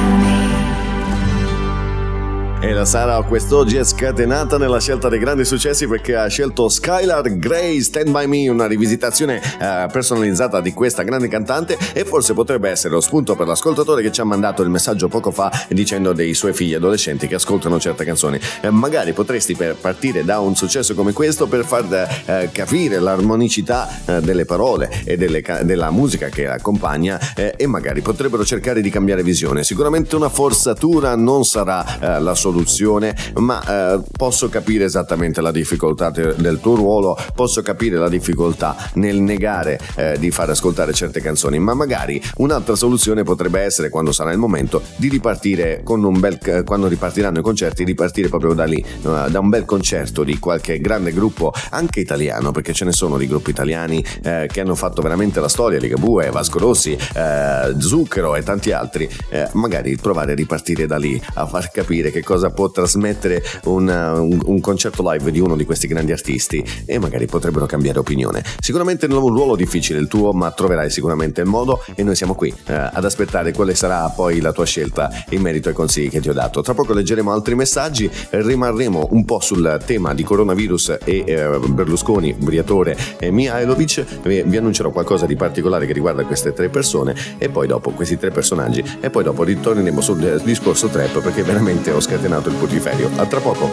[2.63, 7.35] E la Sara quest'oggi è scatenata nella scelta dei grandi successi perché ha scelto Skylar
[7.39, 12.69] Grey Stand By Me, una rivisitazione eh, personalizzata di questa grande cantante e forse potrebbe
[12.69, 16.35] essere lo spunto per l'ascoltatore che ci ha mandato il messaggio poco fa dicendo dei
[16.35, 18.39] suoi figli adolescenti che ascoltano certe canzoni.
[18.61, 21.85] Eh, magari potresti partire da un successo come questo per far
[22.25, 28.01] eh, capire l'armonicità eh, delle parole e delle, della musica che accompagna eh, e magari
[28.01, 29.63] potrebbero cercare di cambiare visione.
[29.63, 35.51] Sicuramente una forzatura non sarà eh, la soluzione soluzione, ma eh, posso capire esattamente la
[35.51, 41.21] difficoltà del tuo ruolo, posso capire la difficoltà nel negare eh, di far ascoltare certe
[41.21, 46.19] canzoni, ma magari un'altra soluzione potrebbe essere quando sarà il momento di ripartire con un
[46.19, 50.79] bel quando ripartiranno i concerti, ripartire proprio da lì, da un bel concerto di qualche
[50.79, 55.01] grande gruppo anche italiano, perché ce ne sono di gruppi italiani eh, che hanno fatto
[55.01, 60.35] veramente la storia, Ligabue, Vasco Rossi, eh, Zucchero e tanti altri, eh, magari provare a
[60.35, 65.31] ripartire da lì, a far capire che cosa può trasmettere un, un, un, concerto live
[65.31, 68.43] di uno di questi grandi artisti e magari potrebbero cambiare opinione.
[68.59, 72.15] Sicuramente non è un ruolo difficile il tuo, ma troverai sicuramente il modo e noi
[72.15, 76.09] siamo qui eh, ad aspettare quale sarà poi la tua scelta in merito ai consigli
[76.09, 76.61] che ti ho dato.
[76.61, 82.33] Tra poco leggeremo altri messaggi, rimarremo un po' sul tema di coronavirus e eh, Berlusconi,
[82.33, 87.67] Briatore e Mihailovic, vi annuncerò qualcosa di particolare che riguarda queste tre persone e poi
[87.67, 92.30] dopo questi tre personaggi e poi dopo ritorneremo sul discorso trap perché veramente ho scatenato
[92.39, 93.09] il putiferio.
[93.17, 93.71] A tra poco.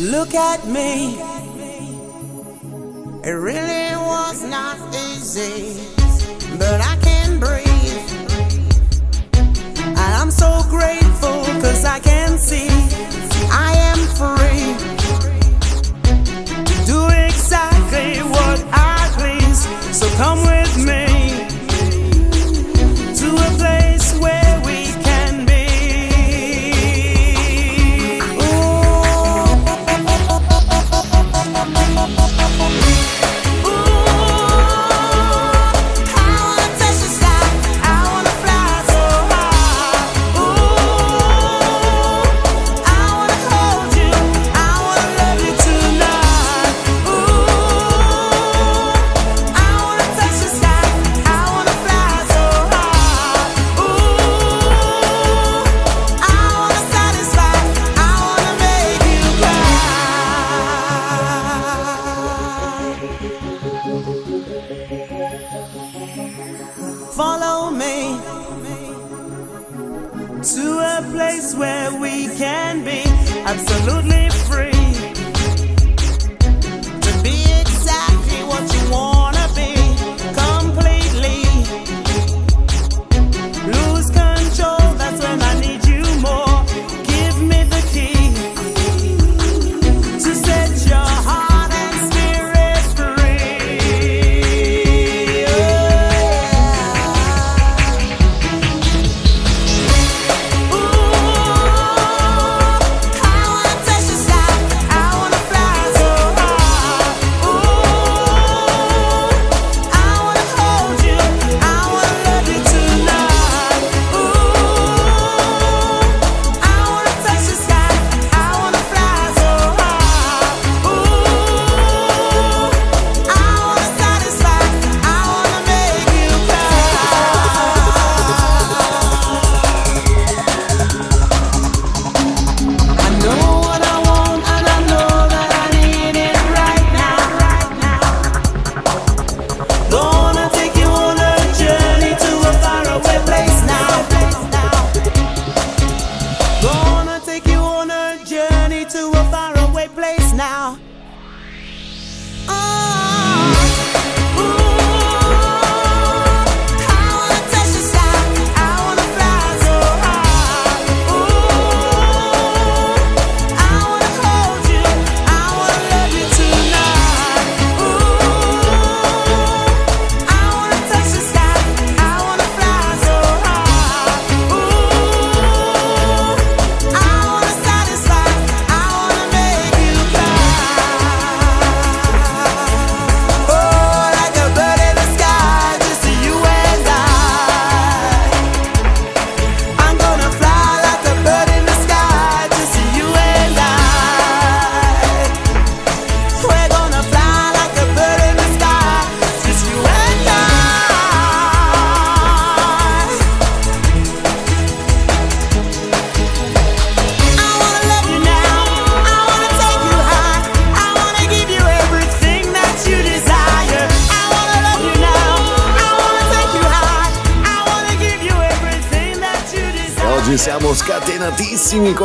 [0.00, 1.18] Look at me.
[3.24, 5.78] It really was not easy,
[6.58, 8.02] but I can breathe.
[9.74, 12.71] And I'm so grateful cause I can see
[14.22, 14.74] free
[16.68, 19.60] to do exactly what I please.
[19.98, 20.61] So come with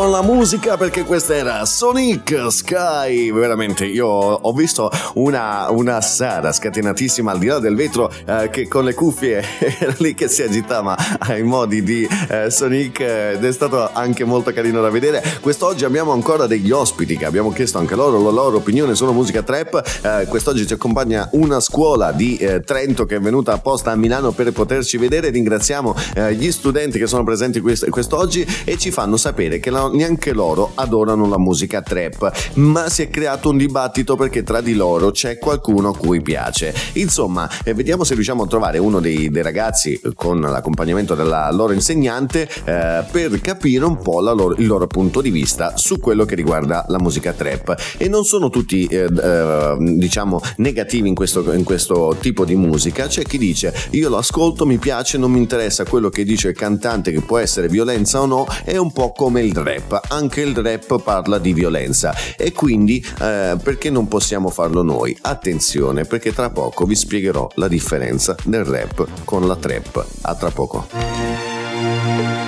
[0.07, 3.29] con la musica perché questa era Sonic Sky.
[3.31, 8.69] Veramente, io ho visto una, una Sara scatenatissima al di là del vetro eh, che
[8.69, 9.43] con le cuffie
[9.79, 14.53] era lì che si agitava ai modi di eh, Sonic ed è stato anche molto
[14.53, 15.21] carino da vedere.
[15.41, 19.41] Quest'oggi abbiamo ancora degli ospiti che abbiamo chiesto anche loro la loro opinione sulla musica
[19.41, 19.83] trap.
[20.03, 24.31] Eh, quest'oggi ci accompagna una scuola di eh, Trento che è venuta apposta a Milano
[24.31, 25.31] per poterci vedere.
[25.31, 29.69] Ringraziamo eh, gli studenti che sono presenti quest- quest'oggi oggi e ci fanno sapere che
[29.69, 34.61] la, neanche loro adorano la musica trap, ma si è creato un dibattito perché tra
[34.61, 36.73] di loro c'è qualcuno a cui piace.
[36.93, 41.73] Insomma, eh, vediamo se riusciamo a trovare uno dei, dei ragazzi con l'accompagnamento della loro
[41.73, 46.35] insegnante eh, per capire un po' loro, il loro punto di vista su quello che
[46.35, 47.75] riguarda la musica trap.
[47.97, 53.07] E non sono tutti, eh, eh diciamo, negativi in questo, in questo tipo di musica.
[53.07, 56.55] C'è chi dice io lo ascolto, mi piace, non mi interessa quello che dice il
[56.55, 59.86] cantante, che può essere violenza o no, è un po' come il rap.
[60.09, 62.15] Anche il rap parla di violenza.
[62.37, 65.17] E quindi eh, perché non possiamo farlo noi?
[65.21, 70.05] Attenzione, perché tra poco vi spiegherò la differenza del rap con la trap.
[70.21, 72.46] A tra poco.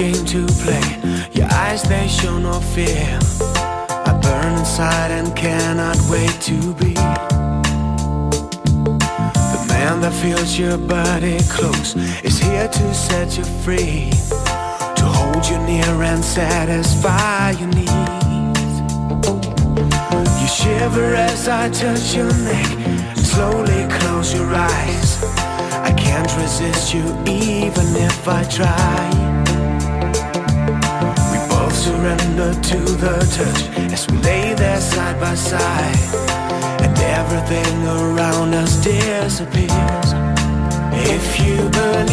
[0.00, 1.28] Game to play.
[1.32, 3.18] Your eyes, they show no fear.
[4.08, 6.94] I burn inside and cannot wait to be
[9.52, 11.94] the man that feels your body close.
[12.24, 14.10] Is here to set you free,
[15.00, 18.74] to hold you near and satisfy your needs.
[20.40, 22.70] You shiver as I touch your neck.
[23.16, 25.22] Slowly close your eyes.
[25.88, 29.29] I can't resist you even if I try
[31.80, 33.60] surrender to the touch
[33.92, 35.96] as we lay there side by side,
[36.84, 40.10] and everything around us disappears.
[40.92, 42.09] If you believe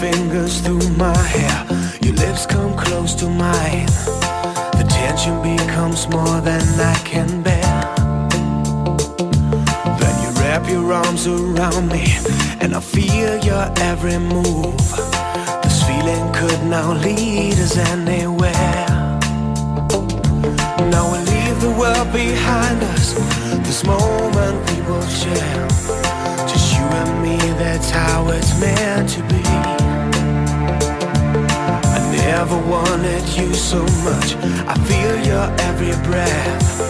[0.00, 1.66] fingers through my hair,
[2.00, 3.86] your lips come close to mine.
[4.78, 7.76] The tension becomes more than I can bear.
[10.00, 12.04] Then you wrap your arms around me,
[12.62, 14.78] and I feel your every move
[15.64, 18.86] This feeling could now lead us anywhere.
[20.94, 23.12] Now we leave the world behind us.
[23.66, 25.68] This moment we will share.
[26.48, 28.89] Just you and me, that's how it's meant
[32.50, 34.34] never wanted you so much.
[34.66, 36.80] I feel your every breath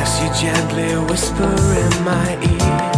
[0.00, 1.54] as you gently whisper
[1.84, 2.90] in my ear.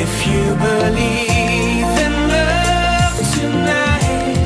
[0.00, 4.38] If you believe in love tonight.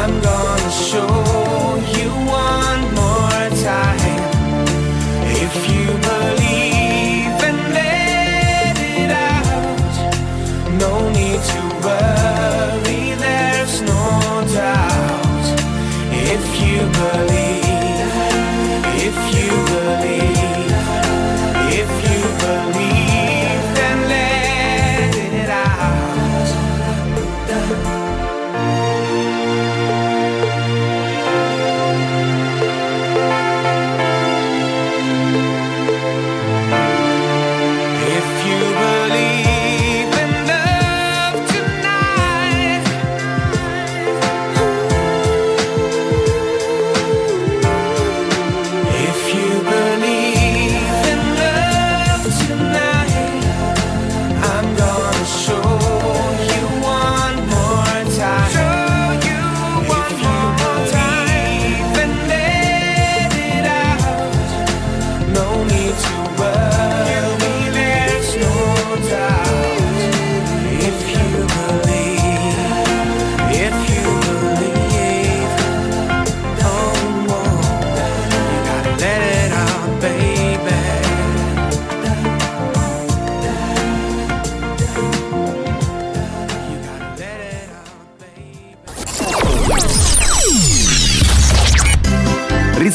[0.00, 1.41] I'm gonna show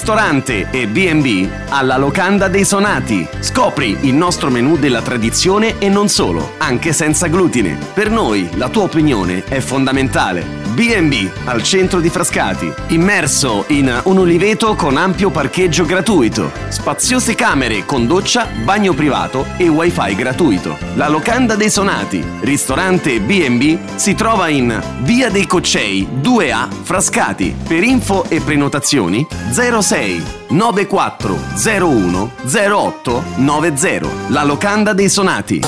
[0.08, 3.28] ristorante e B&B alla Locanda dei Sonati.
[3.42, 7.78] Scopri il nostro menù della tradizione e non solo, anche senza glutine.
[7.94, 14.18] Per noi la tua opinione è fondamentale B&B al centro di Frascati, immerso in un
[14.20, 20.78] oliveto con ampio parcheggio gratuito, spaziose camere con doccia, bagno privato e wifi gratuito.
[20.94, 27.54] La locanda dei Sonati, ristorante B&B, si trova in Via dei Coccei 2A Frascati.
[27.68, 34.08] Per info e prenotazioni 06 9401 08 90.
[34.30, 35.62] La locanda dei Sonati.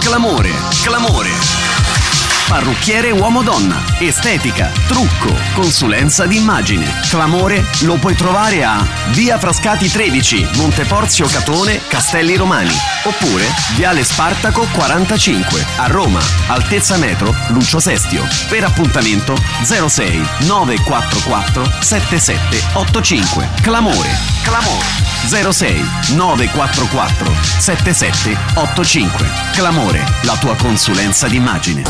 [0.00, 0.50] Clamore,
[0.82, 1.28] clamore.
[2.48, 3.76] Parrucchiere uomo-donna,
[4.06, 7.00] estetica, trucco, consulenza d'immagine.
[7.08, 12.74] Clamore lo puoi trovare a Via Frascati 13, Monteporzio Catone, Castelli Romani.
[13.04, 13.44] Oppure
[13.74, 18.26] Viale Spartaco 45, a Roma, altezza metro, Lucio Sestio.
[18.48, 23.48] Per appuntamento 06 944 7785.
[23.62, 24.10] Clamore,
[24.42, 25.06] clamore.
[25.26, 25.84] 06
[26.14, 29.28] 944 7785.
[29.52, 31.82] Clamore, la tua consulenza d'immagine.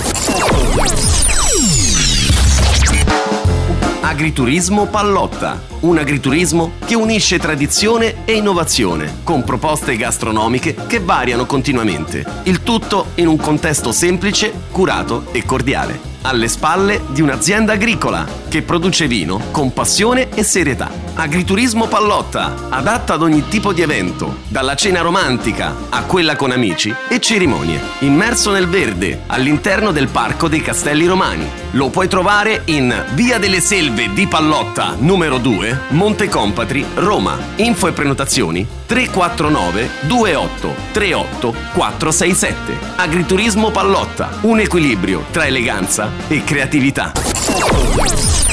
[4.09, 12.25] Agriturismo Pallotta, un agriturismo che unisce tradizione e innovazione, con proposte gastronomiche che variano continuamente.
[12.45, 18.63] Il tutto in un contesto semplice, curato e cordiale, alle spalle di un'azienda agricola che
[18.63, 21.08] produce vino con passione e serietà.
[21.21, 26.95] Agriturismo Pallotta, adatta ad ogni tipo di evento, dalla cena romantica a quella con amici
[27.09, 27.81] e cerimonie.
[28.01, 31.51] Immerso nel verde, all'interno del Parco dei Castelli Romani.
[31.73, 37.37] Lo puoi trovare in Via delle Selve di Pallotta, numero 2, Monte Compatri, Roma.
[37.57, 42.79] Info e prenotazioni 349 28 38 467.
[42.95, 48.48] Agriturismo Pallotta, un equilibrio tra eleganza e creatività.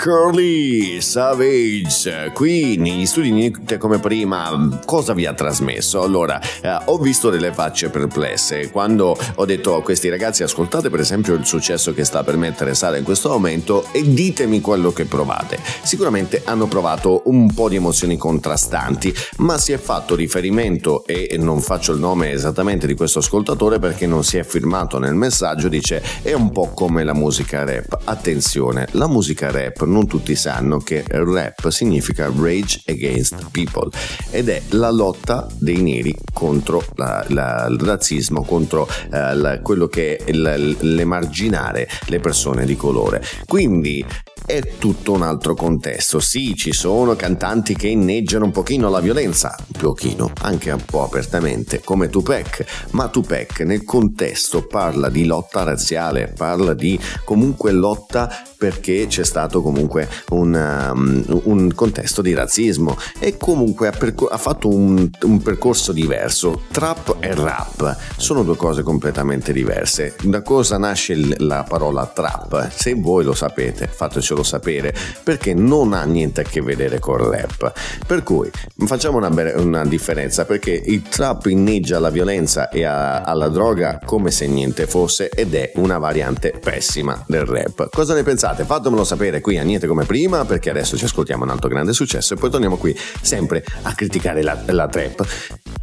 [0.00, 2.30] Curly Savage.
[2.32, 6.00] Qui negli studi Niente come prima, cosa vi ha trasmesso?
[6.02, 11.00] Allora, eh, ho visto delle facce perplesse quando ho detto a questi ragazzi ascoltate per
[11.00, 15.04] esempio il successo che sta per mettere Sara in questo momento e ditemi quello che
[15.04, 15.58] provate.
[15.82, 21.60] Sicuramente hanno provato un po' di emozioni contrastanti, ma si è fatto riferimento e non
[21.60, 26.00] faccio il nome esattamente di questo ascoltatore perché non si è firmato nel messaggio, dice
[26.22, 27.98] è un po' come la musica rap.
[28.04, 33.90] Attenzione, la musica rap non tutti sanno che rap significa rage against people
[34.30, 39.88] ed è la lotta dei neri contro la, la, il razzismo, contro eh, la, quello
[39.88, 43.22] che è l'emarginare le persone di colore.
[43.46, 44.04] Quindi
[44.48, 46.20] è tutto un altro contesto.
[46.20, 51.04] Sì, ci sono cantanti che inneggiano un pochino la violenza, un pochino, anche un po'
[51.04, 58.46] apertamente, come Tupac, ma Tupac nel contesto parla di lotta razziale, parla di comunque lotta
[58.56, 64.38] perché c'è stato comunque un, um, un contesto di razzismo e comunque ha, percor- ha
[64.38, 66.62] fatto un, un, percorso diverso.
[66.72, 70.16] Trap e rap sono due cose completamente diverse.
[70.22, 72.70] Da cosa nasce la parola trap?
[72.70, 77.16] Se voi lo sapete, fatecelo farcelo sapere perché non ha niente a che vedere con
[77.16, 77.72] rap.
[78.06, 78.50] Per cui
[78.86, 84.30] facciamo una, una differenza perché il trap inneggia alla violenza e a, alla droga come
[84.30, 87.88] se niente fosse ed è una variante pessima del rap.
[87.90, 88.64] Cosa ne pensate?
[88.64, 92.34] Fatemelo sapere qui a Niente come prima perché adesso ci ascoltiamo un altro grande successo
[92.34, 95.26] e poi torniamo qui sempre a criticare la, la trap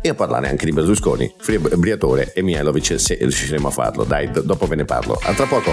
[0.01, 1.33] e a parlare anche di Berlusconi,
[1.75, 4.03] Briatore e Mielovic se riusciremo a farlo.
[4.03, 5.19] Dai, d- dopo ve ne parlo.
[5.23, 5.71] A tra poco.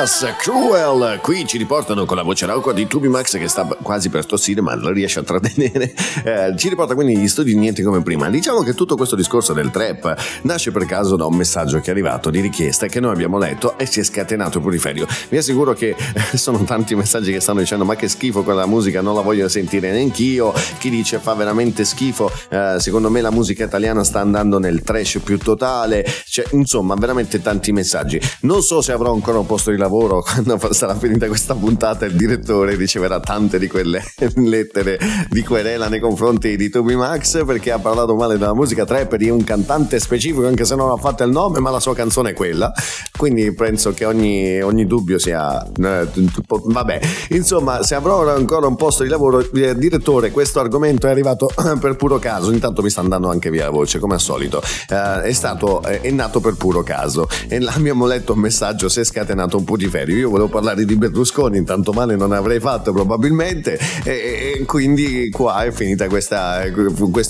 [0.00, 1.18] Veronicas Cruel.
[1.20, 4.62] Qui ci riportano con la voce rauca di Tubi Max che sta quasi per tossire
[4.62, 5.92] ma non riesce a trattenere.
[6.24, 8.28] Eh, ci riporta quindi gli studi niente come prima.
[8.30, 11.90] Diciamo che tutto questo discorso del trap nasce per caso da un messaggio che è
[11.90, 15.72] arrivato di richiesta che noi abbiamo letto e si è scatenato il puriferio vi assicuro
[15.72, 19.22] che eh, sono tanti messaggi che stanno dicendo ma che schifo quella musica non la
[19.22, 20.52] voglio sentire neanch'io.
[20.78, 22.30] Chi dice fa veramente schifo.
[22.48, 26.06] Eh, secondo me la musica italiana sta andando nel trash più totale.
[26.26, 28.20] Cioè, insomma veramente tanti messaggi.
[28.42, 29.89] Non so se avrò ancora un posto di lavoro
[30.22, 34.02] quando sarà finita questa puntata il direttore riceverà tante di quelle
[34.36, 34.98] lettere
[35.28, 39.28] di querela nei confronti di Toby Max perché ha parlato male della musica trap di
[39.28, 42.32] un cantante specifico anche se non ha fatto il nome ma la sua canzone è
[42.34, 42.72] quella.
[43.16, 46.08] Quindi penso che ogni, ogni dubbio sia eh,
[46.46, 47.00] vabbè.
[47.30, 51.50] Insomma se avrò ancora un posto di lavoro eh, direttore questo argomento è arrivato
[51.80, 52.52] per puro caso.
[52.52, 54.62] Intanto mi sta andando anche via la voce come al solito.
[54.88, 57.28] Eh, è stato è nato per puro caso.
[57.48, 60.16] E abbiamo letto un messaggio si è scatenato un putiferio.
[60.16, 65.64] Io volevo parlare di Berlusconi, intanto male non avrei fatto probabilmente, e, e quindi qua
[65.64, 66.36] è finita questo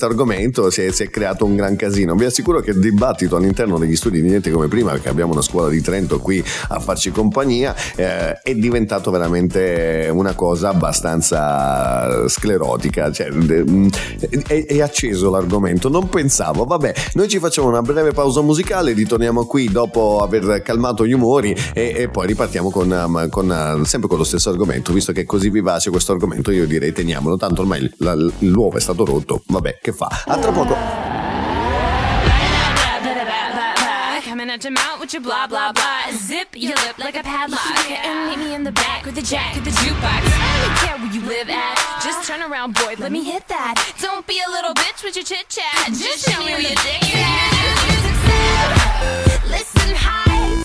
[0.06, 2.16] argomento, si si è, creato un gran casino.
[2.16, 5.43] Vi assicuro che il dibattito all'interno degli studi di niente come prima, perché abbiamo una
[5.43, 13.12] scuola di Trento qui a farci compagnia, eh, è diventato veramente una cosa abbastanza sclerotica.
[13.12, 13.28] Cioè,
[14.47, 19.44] è, è acceso l'argomento, non pensavo, vabbè, noi ci facciamo una breve pausa musicale, ritorniamo
[19.47, 24.09] qui dopo aver calmato gli umori e, e poi ripartiamo con, um, con, uh, sempre
[24.09, 27.61] con lo stesso argomento, visto che è così vivace questo argomento io direi teniamolo, tanto
[27.61, 30.09] ormai la, l'uovo è stato rotto, vabbè che fa.
[30.27, 31.19] A tra poco.
[34.23, 36.12] coming at your mouth with your blah blah blah.
[36.12, 37.91] Zip your lip like a padlock.
[37.91, 40.23] And meet me in the back with the jack of the jukebox.
[40.23, 42.01] I don't care where you live at.
[42.03, 43.75] Just turn around, boy, let me hit that.
[44.01, 45.89] Don't be a little bitch with your chit chat.
[45.89, 47.21] Just show me where your dick is.
[49.51, 50.62] Listen high,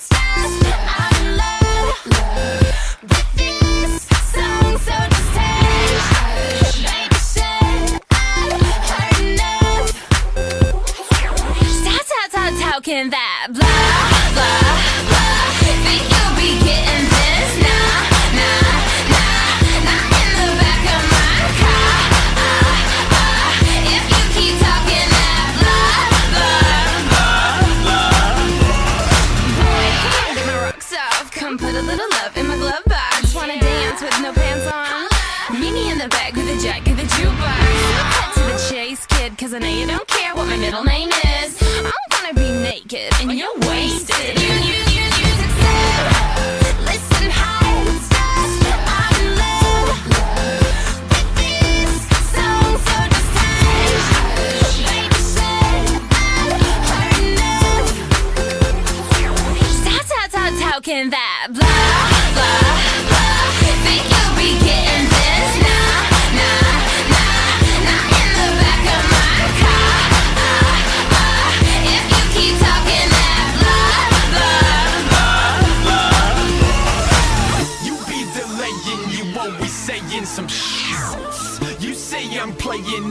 [12.86, 14.45] can that blah, blah,
[39.56, 41.58] I know you don't care what my middle name is.
[41.62, 44.45] I'm gonna be naked and you're wasted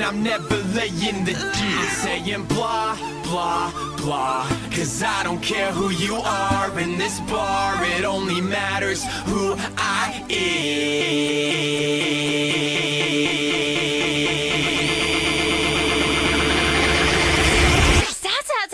[0.05, 1.87] I'm never laying the deal.
[2.03, 2.95] Saying blah,
[3.25, 4.47] blah, blah.
[4.71, 10.23] Cause I don't care who you are in this bar, it only matters who I
[10.29, 11.55] am.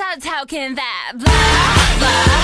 [0.01, 2.40] How, how can that blah, blah, blah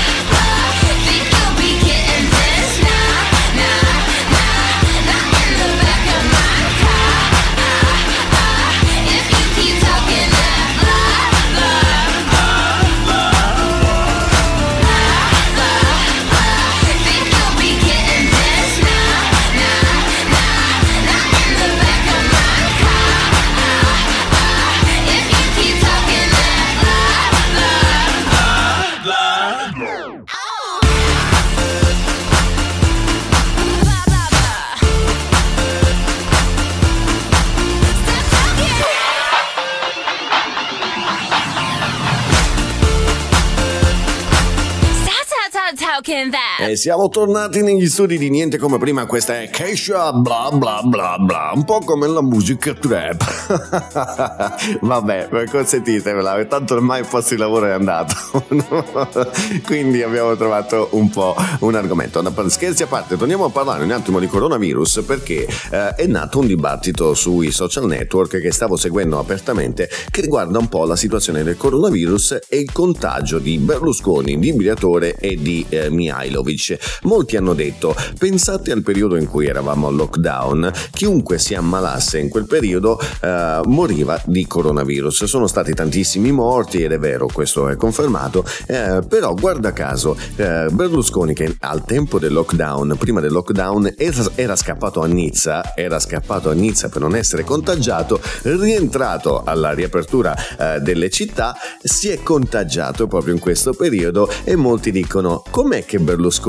[46.16, 46.55] How can that?
[46.66, 51.16] E siamo tornati negli studi di Niente come prima, questa è Keisha bla bla bla
[51.16, 54.74] bla, un po' come la musica trap.
[54.82, 58.16] Vabbè, consentitemela, tanto ormai il posto di lavoro è andato.
[59.64, 62.20] Quindi abbiamo trovato un po' un argomento.
[62.48, 66.48] Scherzi a parte, torniamo a parlare un attimo di coronavirus perché eh, è nato un
[66.48, 71.56] dibattito sui social network che stavo seguendo apertamente che riguarda un po' la situazione del
[71.56, 76.54] coronavirus e il contagio di Berlusconi, di Briatore e di eh, Mihailovic.
[77.02, 82.28] Molti hanno detto, pensate al periodo in cui eravamo al lockdown, chiunque si ammalasse in
[82.28, 85.24] quel periodo eh, moriva di coronavirus.
[85.24, 90.68] Sono stati tantissimi morti ed è vero, questo è confermato, eh, però guarda caso, eh,
[90.70, 93.94] Berlusconi che al tempo del lockdown, prima del lockdown,
[94.34, 100.34] era scappato a Nizza, era scappato a Nizza per non essere contagiato, rientrato alla riapertura
[100.56, 105.98] eh, delle città, si è contagiato proprio in questo periodo e molti dicono com'è che
[105.98, 106.44] Berlusconi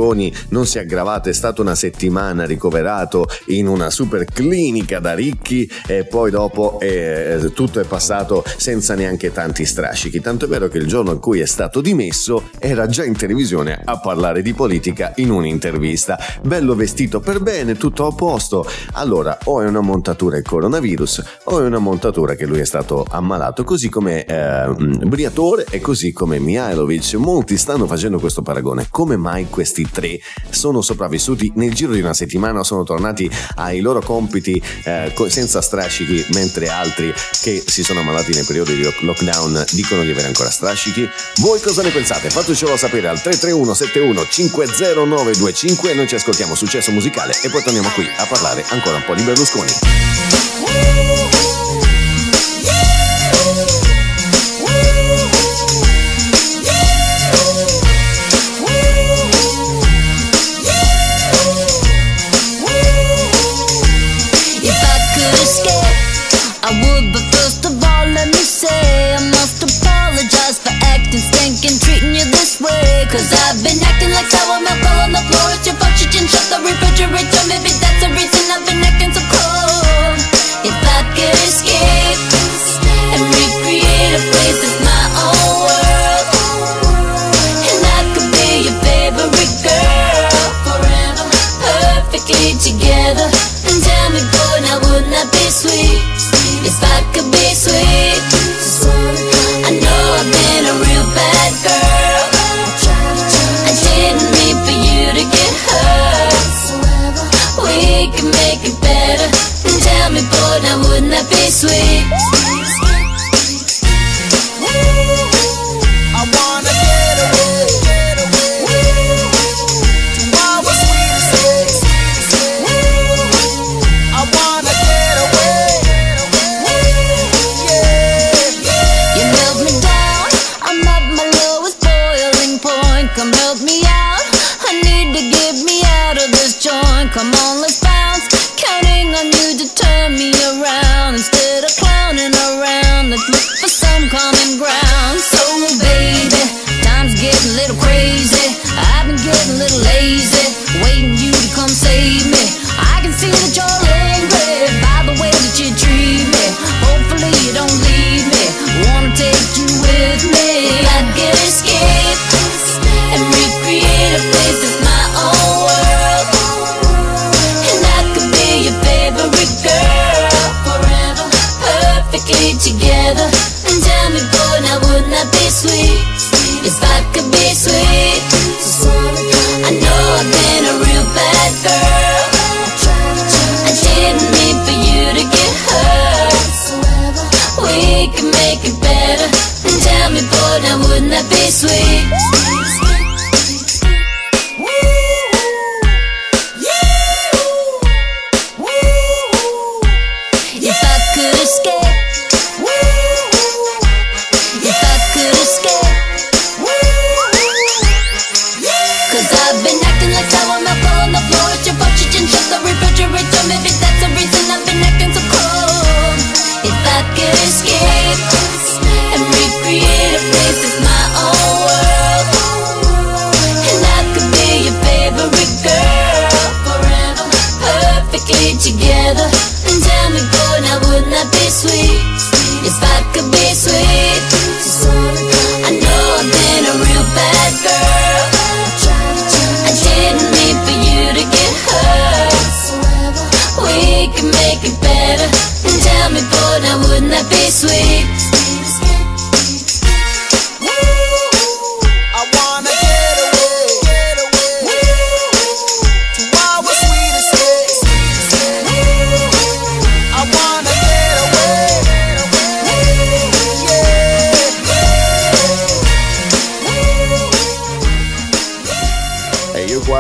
[0.49, 5.69] non si è aggravato, è stato una settimana ricoverato in una super clinica da ricchi
[5.87, 10.77] e poi dopo eh, tutto è passato senza neanche tanti strascichi, tanto è vero che
[10.77, 15.13] il giorno in cui è stato dimesso era già in televisione a parlare di politica
[15.15, 20.43] in un'intervista, bello vestito per bene, tutto a posto, allora o è una montatura il
[20.43, 24.73] coronavirus o è una montatura che lui è stato ammalato, così come eh,
[25.05, 30.81] Briatore e così come Mihailovic, molti stanno facendo questo paragone, come mai questi tre sono
[30.81, 36.69] sopravvissuti nel giro di una settimana, sono tornati ai loro compiti eh, senza strascichi, mentre
[36.69, 41.07] altri che si sono ammalati nel periodo di lock- lockdown dicono di avere ancora strascichi?
[41.37, 42.29] Voi cosa ne pensate?
[42.29, 47.89] Fatecelo sapere al 331 71 50925 e noi ci ascoltiamo successo musicale e poi torniamo
[47.89, 51.16] qui a parlare ancora un po' di Berlusconi.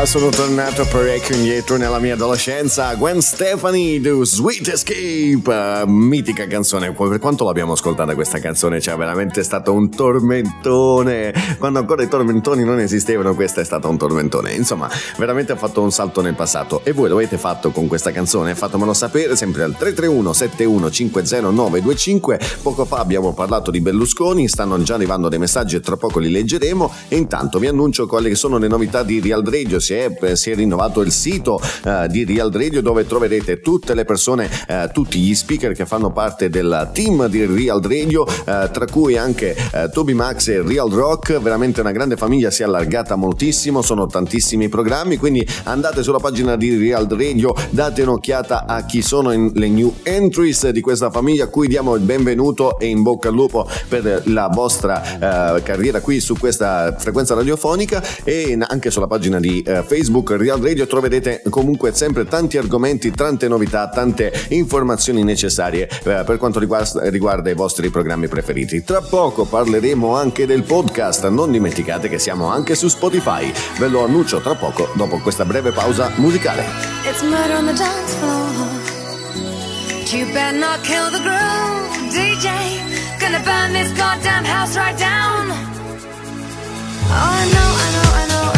[0.07, 2.95] Sono tornato parecchio indietro nella mia adolescenza.
[2.95, 6.93] Gwen Stefani, The Sweet Escape, uh, mitica canzone.
[6.93, 11.33] Per quanto l'abbiamo ascoltata questa canzone, cioè veramente è stato un tormentone.
[11.57, 14.53] Quando ancora i tormentoni non esistevano, questa è stata un tormentone.
[14.53, 16.85] Insomma, veramente ha fatto un salto nel passato.
[16.85, 18.55] E voi lo avete fatto con questa canzone?
[18.55, 22.61] Fatemelo sapere sempre al 331 7150925.
[22.61, 26.31] Poco fa abbiamo parlato di Berlusconi, stanno già arrivando dei messaggi e tra poco li
[26.31, 26.93] leggeremo.
[27.09, 29.81] E intanto vi annuncio che sono le novità di Real Radio.
[29.81, 34.05] Si è, si è rinnovato il sito uh, di Real Radio dove troverete tutte le
[34.05, 38.85] persone, uh, tutti gli speaker che fanno parte del team di Real Radio, uh, tra
[38.91, 39.55] cui anche
[39.91, 41.39] Toby Max e Real Rock.
[41.39, 46.55] Veramente una grande famiglia, si è allargata moltissimo, sono tantissimi programmi, quindi andate sulla pagina
[46.55, 51.47] di Real Radio, date un'occhiata a chi sono le new entries di questa famiglia, a
[51.47, 55.01] cui diamo il benvenuto e in bocca al lupo per la vostra
[55.63, 60.85] carriera qui su questa frequenza radiofonica e anche sulla pagina di uh, Facebook Real Radio
[60.85, 67.49] troverete comunque sempre tanti argomenti, tante novità, tante informazioni necessarie uh, per quanto riguarda, riguarda,
[67.49, 68.83] i vostri programmi preferiti.
[68.83, 73.51] Tra poco parleremo anche del podcast, non dimenticate che siamo anche su Spotify.
[73.79, 76.63] Ve lo annuncio tra poco dopo questa breve pausa musicale.
[77.09, 78.47] It's murder on the dance floor.
[80.11, 82.49] You better not kill the groove, DJ.
[83.19, 85.49] Gonna burn this goddamn house right down.
[87.09, 88.56] Oh, I know, I know, I know,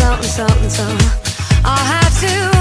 [0.00, 0.84] so and so and so.
[1.64, 2.59] I'll have to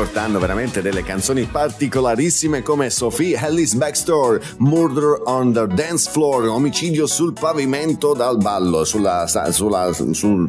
[0.00, 6.46] vi riportando veramente delle canzoni particolarissime come Sophie Ellis Backstore, Murder on the Dance Floor,
[6.48, 10.48] omicidio sul pavimento dal ballo, sulla, sulla, sul- sul-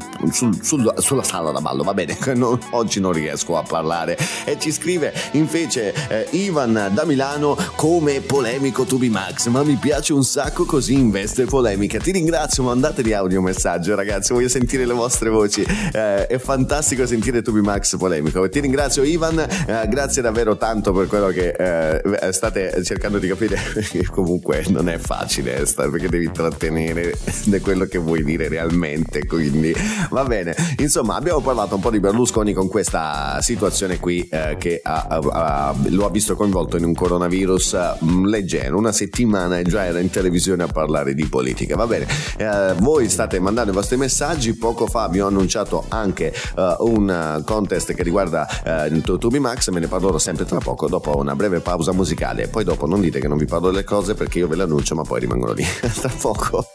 [0.62, 4.18] sul- sulla sala da ballo, va bene, non- oggi non riesco a parlare.
[4.44, 10.12] E ci scrive invece eh, Ivan da Milano come polemico Tubi Max, ma mi piace
[10.12, 11.98] un sacco così in veste polemica.
[11.98, 15.62] Ti ringrazio, mandateli audio messaggio ragazzi, voglio sentire le vostre voci.
[15.94, 18.48] Eh, è fantastico sentire Tubi Max polemico.
[18.50, 23.58] Ti ringrazio Ivan, eh, grazie davvero tanto per quello che eh, state cercando di capire,
[24.12, 29.74] comunque non è facile eh, perché devi trattenere da quello che vuoi dire realmente, quindi
[30.10, 30.56] va bene.
[30.80, 35.76] Insomma, abbiamo parlato un po' di Berlusconi con questa situazione qui eh, che ha- ha-
[35.90, 40.10] lo ha visto coinvolto in un coronavirus mm, leggero, una settimana e già era in
[40.10, 41.76] televisione a parlare di politica.
[41.76, 42.08] Va bene,
[42.38, 47.10] Eh, voi state mandando i vostri messaggi, poco fa vi ho annunciato anche eh, un
[47.10, 48.48] eh, contest che riguarda
[48.86, 52.48] eh, Tubi Max, me ne parlerò sempre tra poco dopo una breve pausa musicale.
[52.48, 54.96] Poi dopo non dite che non vi parlo delle cose perché io ve le annuncio
[54.96, 55.66] ma poi rimangono lì.
[55.82, 56.66] tra poco.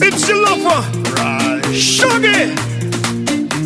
[0.00, 0.84] It's your lover,
[1.72, 2.52] Shuggy,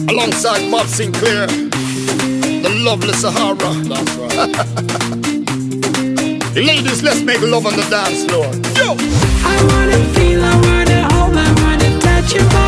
[0.07, 3.57] alongside Bob Sinclair, the lovely Sahara.
[3.57, 4.57] That's right.
[6.55, 8.47] Ladies, let's make love on the dance floor.
[8.77, 8.97] Yo!
[9.45, 12.68] I wanna feel, I wanna hold, I wanna touch your body.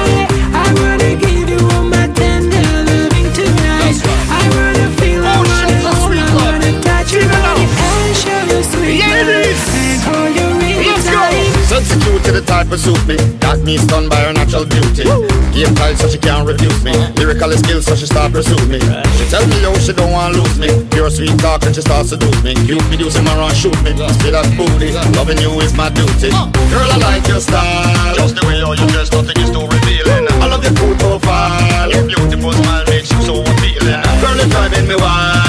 [12.41, 13.17] The type of suit me.
[13.39, 15.05] Got me stunned by her natural beauty.
[15.53, 16.93] Game tight so she can't refuse me.
[17.17, 18.81] Lyrical skills so she start pursue me.
[19.19, 20.69] She tell me yo she don't want lose me.
[20.91, 22.55] Pure sweet talk and she start seduce me.
[22.67, 23.93] Cute me do some around shoot me.
[24.17, 24.93] Spit that booty.
[25.17, 26.31] Loving you is my duty.
[26.73, 28.15] Girl I like your style.
[28.17, 30.25] Just the way how you dress, nothing is too revealing.
[30.41, 31.91] I love your cool profile.
[31.91, 34.01] Your beautiful smile makes you so appealing.
[34.23, 35.40] Girl it's driving me wild.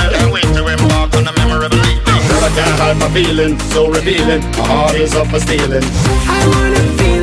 [2.81, 4.41] Hide my feeling, so revealing.
[4.57, 5.83] My heart is up for stealing.
[5.85, 7.20] I wanna feel,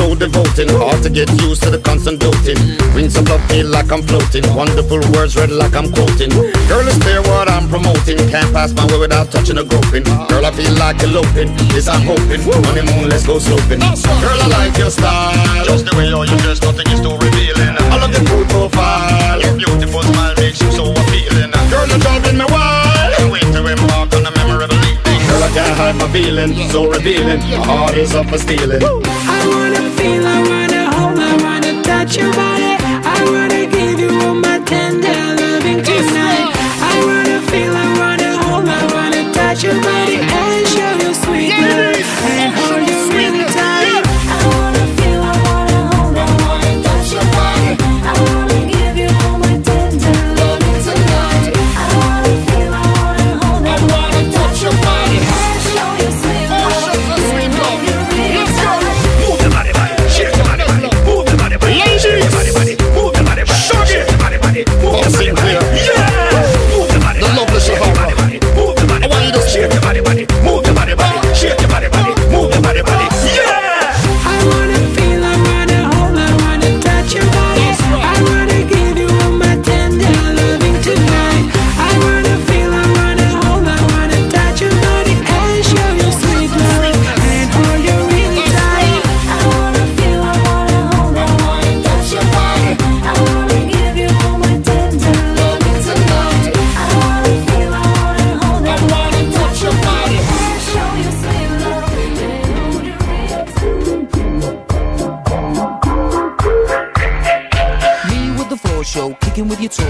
[0.00, 0.68] so devoting.
[0.80, 2.56] Hard to get used to the constant doting.
[2.94, 4.44] Wings of love feel like I'm floating.
[4.56, 6.32] Wonderful words read like I'm quoting.
[6.70, 8.16] Girl, it's clear what I'm promoting.
[8.32, 10.04] Can't pass my way without touching a groping.
[10.30, 11.52] Girl, I feel like eloping.
[11.72, 12.40] This I'm hoping.
[12.40, 13.80] Honeymoon, let's go sloping.
[14.24, 15.64] Girl, I like your style.
[15.68, 17.74] Just the way how you dress, nothing is too revealing.
[17.92, 19.40] I love your cool profile.
[19.42, 19.89] Your beautiful
[25.80, 26.52] hide my feeling.
[26.68, 27.40] So revealing.
[27.40, 28.82] My heart is up for stealing.
[28.82, 32.49] I wanna feel, I wanna hold, I wanna touch your body.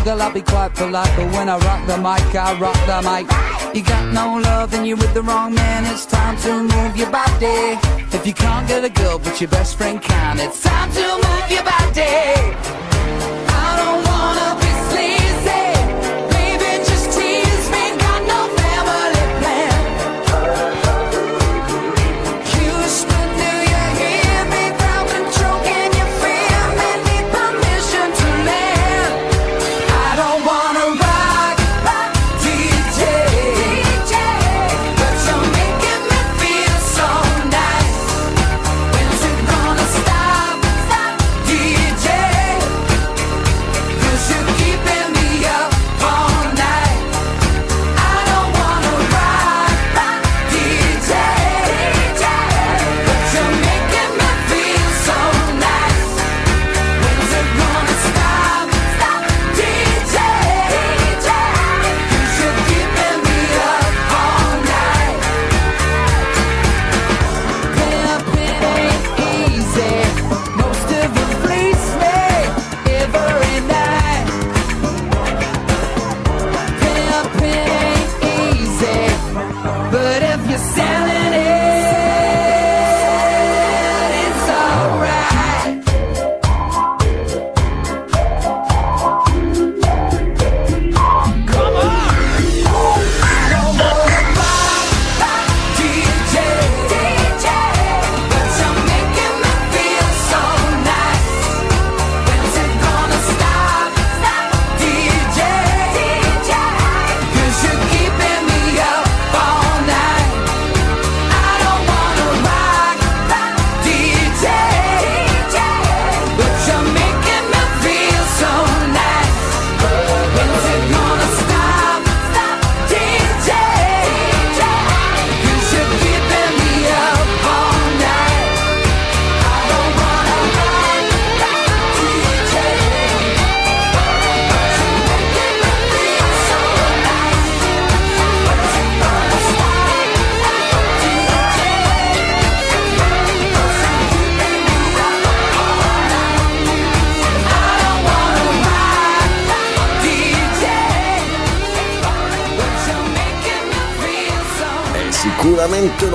[0.00, 1.12] Giggle, I'll be quite polite.
[1.16, 3.26] But when I rock the mic, I rock the mic.
[3.76, 5.84] You got no love, and you're with the wrong man.
[5.92, 7.78] It's time to move your body.
[8.16, 11.50] If you can't get a girl, but your best friend can, it's time to move
[11.50, 12.99] your body.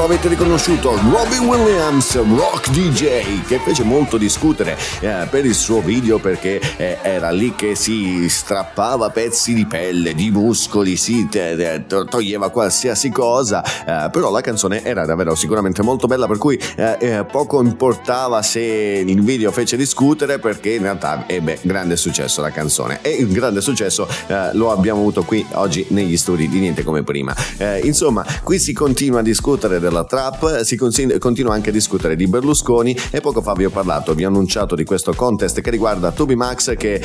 [0.06, 6.20] Avete riconosciuto, Robbie Williams, Rock DJ, che fece molto discutere eh, per il suo video
[6.20, 11.28] perché eh, era lì che si strappava pezzi di pelle, di muscoli, si
[11.88, 16.60] to- toglieva qualsiasi cosa, eh, però la canzone era davvero sicuramente molto bella per cui
[16.76, 22.42] eh, eh, poco importava se il video fece discutere perché in realtà ebbe grande successo
[22.42, 26.60] la canzone e il grande successo eh, lo abbiamo avuto qui oggi negli studi di
[26.60, 27.36] Niente come prima.
[27.82, 32.98] Insomma, qui si continua a discutere della trap, si continua anche a discutere di Berlusconi
[33.12, 36.36] e poco fa vi ho parlato, vi ho annunciato di questo contest che riguarda Toby
[36.36, 37.02] Max che eh,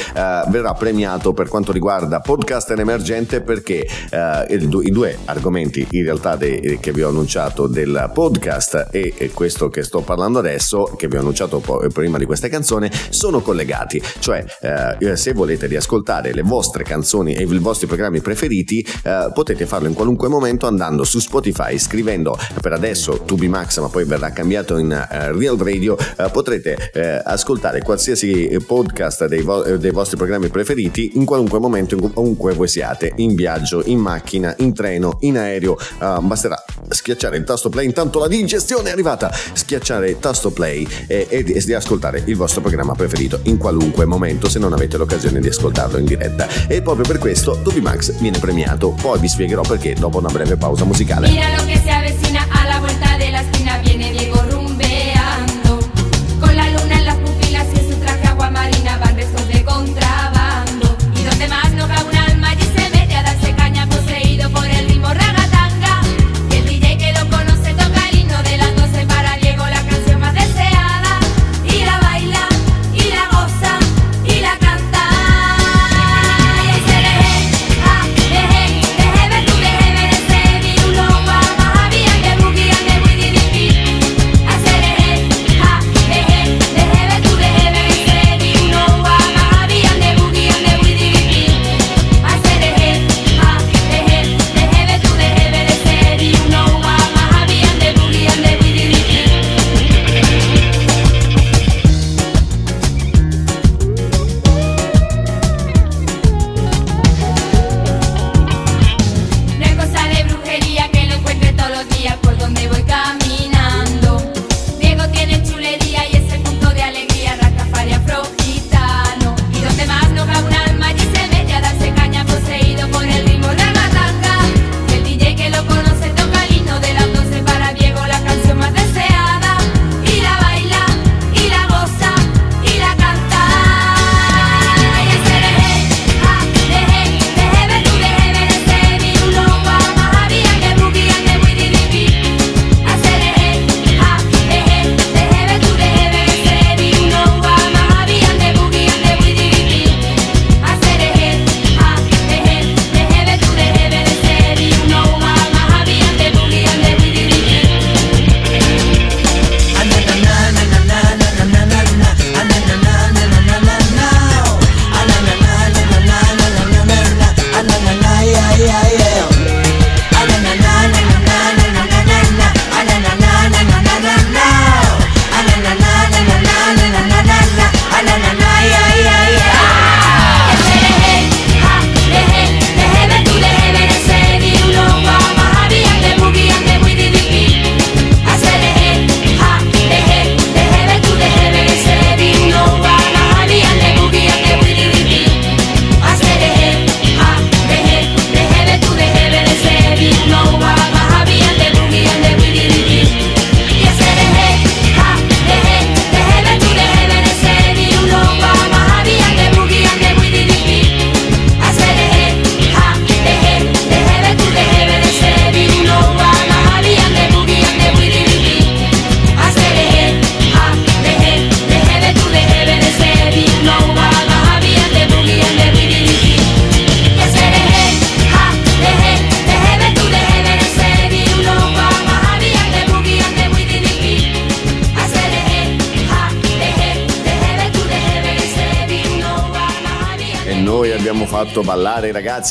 [0.49, 6.05] verrà premiato per quanto riguarda podcast in emergente perché eh, il i due argomenti in
[6.05, 11.09] realtà de- che vi ho annunciato del podcast e, questo che sto parlando adesso, che
[11.09, 11.63] vi ho annunciato
[11.93, 17.43] prima di questa canzone, sono collegati, cioè eh, se volete riascoltare le vostre canzoni e
[17.43, 22.73] i vostri programmi preferiti eh, potete farlo in qualunque momento andando su Spotify, scrivendo per
[22.81, 27.83] adesso Tubi Max ma poi verrà cambiato in eh, Real Radio, eh, potrete eh, ascoltare
[27.83, 33.13] qualsiasi podcast dei, vo- dei vostri programmi preferiti in qualunque momento, in- ovunque voi siate,
[33.17, 35.77] in viaggio, in macchina, in treno, in aereo,
[36.23, 41.27] basterà schiacciare il tasto play, intanto la digestione è arrivata, schiacciare il tasto play e,
[41.29, 45.41] e di, di ascoltare il vostro programma preferito in qualunque momento se non avete l'occasione
[45.41, 46.49] di ascoltarlo in diretta.
[46.67, 50.57] E proprio per questo Tubi Max viene premiato, poi vi spiegherò perché dopo una breve
[50.57, 51.29] pausa musicale.
[51.29, 52.30] Mira lo que se avecina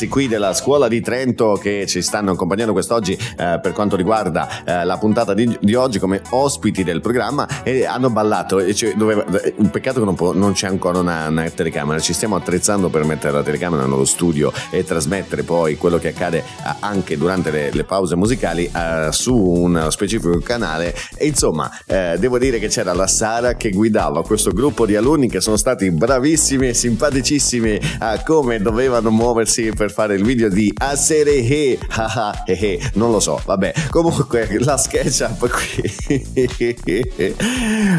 [0.00, 4.64] ragazzi qui della scuola di Trento che ci stanno accompagnando quest'oggi eh, per quanto riguarda
[4.64, 8.60] eh, la puntata di, di oggi come ospiti del programma e hanno ballato.
[8.60, 9.24] E cioè, doveva-
[9.56, 13.04] un peccato che non, può- non c'è ancora una, una telecamera, ci stiamo attrezzando per
[13.04, 16.44] mettere la telecamera nello studio e trasmettere poi quello che accade eh,
[16.80, 20.94] anche durante le, le pause musicali eh, su un specifico canale.
[21.16, 25.28] E insomma, eh, devo dire che c'era la Sara che guidava questo gruppo di alunni
[25.28, 30.72] che sono stati bravissimi e simpaticissimi a come dovevano muoversi per fare il video di
[30.76, 31.78] Aserehe.
[31.88, 32.90] Haha, he he.
[32.94, 33.72] Non lo so, vabbè.
[33.90, 37.34] Comunque la SketchUp qui.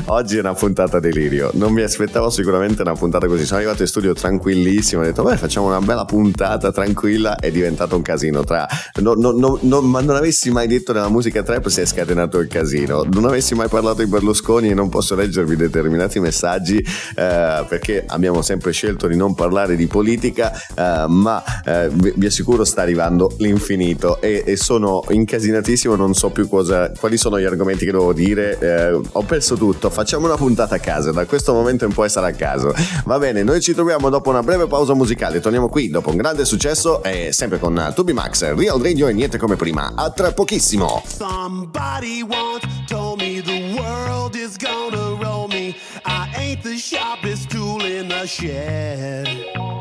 [0.05, 1.51] Oggi è una puntata delirio.
[1.53, 3.45] Non mi aspettavo sicuramente una puntata così.
[3.45, 5.01] Sono arrivato in studio tranquillissimo.
[5.01, 7.35] Ho detto, beh, facciamo una bella puntata tranquilla.
[7.37, 8.43] È diventato un casino.
[8.43, 8.67] Tra...
[9.01, 12.39] no- no- no- no- ma non avessi mai detto nella musica trap si è scatenato
[12.39, 13.03] il casino.
[13.03, 18.41] Non avessi mai parlato di Berlusconi e non posso leggervi determinati messaggi eh, perché abbiamo
[18.41, 23.31] sempre scelto di non parlare di politica, eh, ma eh, vi vi assicuro sta arrivando
[23.37, 28.13] l'infinito e, e sono incasinatissimo, non so più cosa, quali sono gli argomenti che devo
[28.13, 32.09] dire, eh, ho perso tutto, facciamo una puntata a caso, da questo momento in poi
[32.09, 32.73] sarà a caso.
[33.05, 36.45] Va bene, noi ci troviamo dopo una breve pausa musicale, torniamo qui dopo un grande
[36.45, 41.01] successo e sempre con Tubi Max, Real Radio e niente come prima, a tra pochissimo.
[41.07, 45.75] Somebody once told me the world is gonna roll me.
[46.05, 49.80] I ain't the sharpest tool in the shed.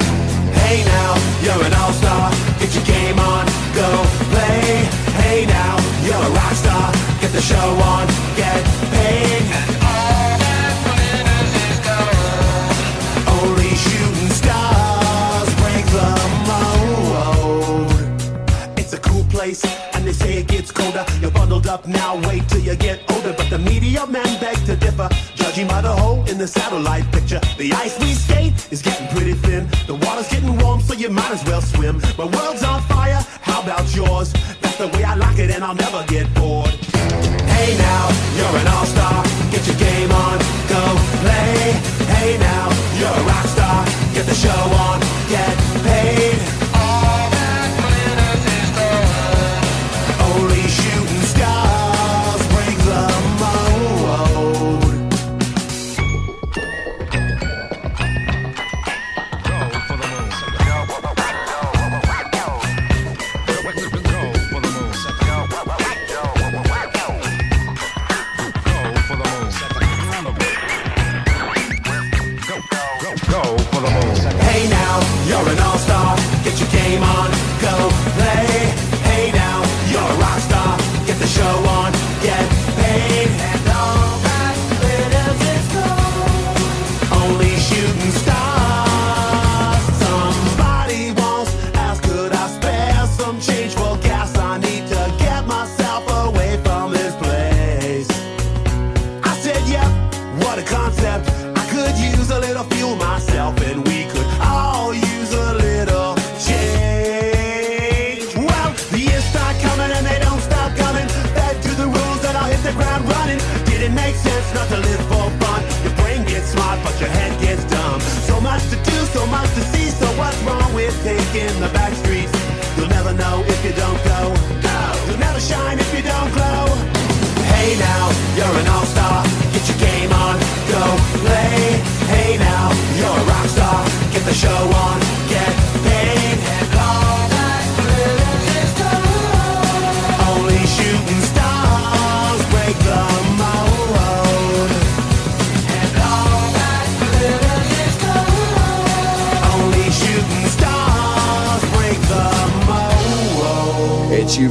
[0.71, 2.31] Hey now, you're an all-star.
[2.57, 3.45] Get your game on,
[3.75, 3.89] go
[4.31, 4.87] play.
[5.19, 6.93] Hey now, you're a rock star.
[7.19, 7.57] Get the show
[7.91, 8.07] on,
[8.37, 8.63] get
[8.95, 9.43] paid.
[9.51, 12.15] And all that glitters is gold.
[13.35, 16.09] Only shooting stars break the
[16.47, 17.91] mold.
[18.79, 21.05] It's a cool place, and they say it gets colder.
[21.19, 23.33] You're bundled up now, wait till you get older.
[23.33, 24.39] But the media man
[24.71, 27.41] to differ, judging by the hole in the satellite picture.
[27.57, 29.67] The ice we skate is getting pretty thin.
[29.85, 32.01] The water's getting warm, so you might as well swim.
[32.17, 34.31] My world's on fire, how about yours?
[34.61, 36.73] That's the way I like it, and I'll never get bored.
[37.55, 38.03] Hey now,
[38.37, 39.23] you're an all-star.
[39.51, 40.37] Get your game on,
[40.71, 40.81] go
[41.19, 41.75] play.
[42.15, 42.65] Hey now,
[42.97, 43.85] you're a rock star.
[44.13, 46.60] Get the show on, get paid.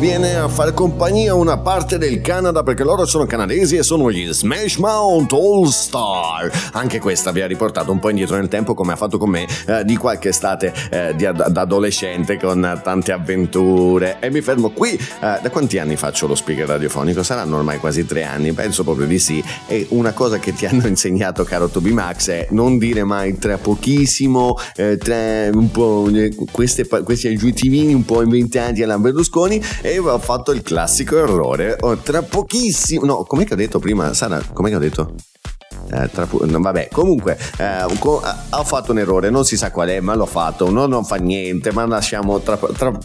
[0.01, 4.33] Viene a fare compagnia una parte del Canada perché loro sono canadesi e sono gli
[4.33, 6.51] Smash Mouth All Star.
[6.73, 9.47] Anche questa vi ha riportato un po' indietro nel tempo come ha fatto con me
[9.67, 14.93] eh, di qualche estate eh, di ad- adolescente con tante avventure e mi fermo qui.
[14.95, 17.23] Eh, da quanti anni faccio lo speaker radiofonico?
[17.23, 19.45] Saranno ormai quasi tre anni, penso proprio di sì.
[19.67, 23.59] E una cosa che ti hanno insegnato, caro Toby Max, è non dire mai tra
[23.59, 29.63] pochissimo, eh, tra un po' eh, queste, questi aggiuntivini un po' inventati alla Berlusconi
[29.99, 31.77] ho fatto il classico errore.
[31.81, 34.13] Oh, tra pochissimo, no, com'è che ho detto prima?
[34.15, 35.15] Sara, com'è che ho detto?
[35.93, 39.89] Eh, tra vabbè, comunque eh, co- eh, ho fatto un errore, non si sa qual
[39.89, 40.71] è, ma l'ho fatto.
[40.71, 42.99] No, non fa niente, ma lasciamo, tra- tra-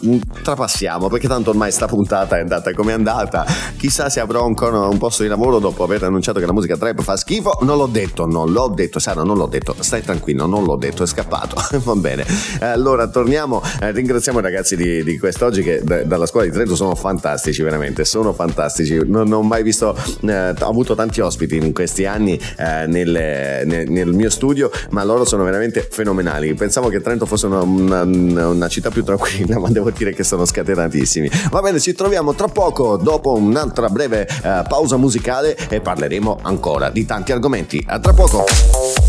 [0.43, 3.45] trapassiamo perché tanto ormai sta puntata è andata come è andata.
[3.77, 7.01] Chissà se avrò ancora un posto di lavoro dopo aver annunciato che la musica trap
[7.01, 7.59] fa schifo.
[7.61, 9.75] Non l'ho detto, non l'ho detto, Sara, non l'ho detto.
[9.79, 11.55] Stai tranquillo, non l'ho detto, è scappato.
[11.83, 12.25] Va bene.
[12.59, 16.51] Eh, allora torniamo, eh, ringraziamo i ragazzi di, di quest'oggi che da- dalla scuola di
[16.51, 18.95] Trento sono fantastici, veramente, sono fantastici.
[18.95, 23.89] Non, non ho mai visto, ho avuto tanti ospiti in questi anni eh, nel, nel-
[23.89, 26.53] nel mio studio, ma loro sono veramente fenomenali.
[26.53, 30.45] Pensavo che Trento fosse una, una- una città più tranquilla, ma devo dire che sono
[30.45, 31.30] scatenatissimi.
[31.52, 36.89] Va bene, ci troviamo tra poco dopo un'altra breve eh, pausa musicale e parleremo ancora
[36.89, 37.84] di tanti argomenti.
[37.88, 39.05] A tra poco.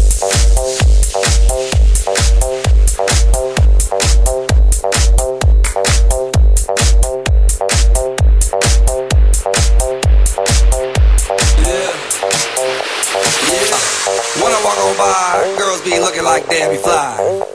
[16.48, 17.46] Be looking like Fly.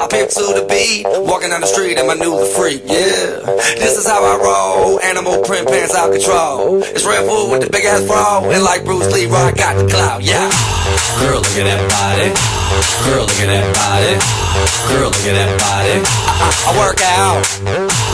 [0.00, 3.46] I pimp to the beat, walking down the street in my new the freak, yeah.
[3.78, 6.82] This is how I roll, animal print pants out control.
[6.82, 9.86] It's Red Bull with the big ass bra, and like Bruce Lee, I got the
[9.86, 10.50] clout, yeah.
[11.20, 12.30] Girl, look at that body.
[13.06, 14.14] Girl, look at that body.
[14.90, 16.02] Girl, look at that body.
[16.02, 18.07] I, I, I work out.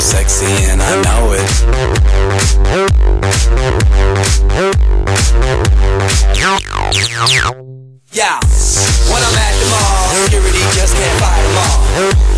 [0.00, 1.42] Sexy and I know it.
[8.12, 8.38] Yeah,
[9.10, 12.37] when I'm at the mall, security just can't fight them all.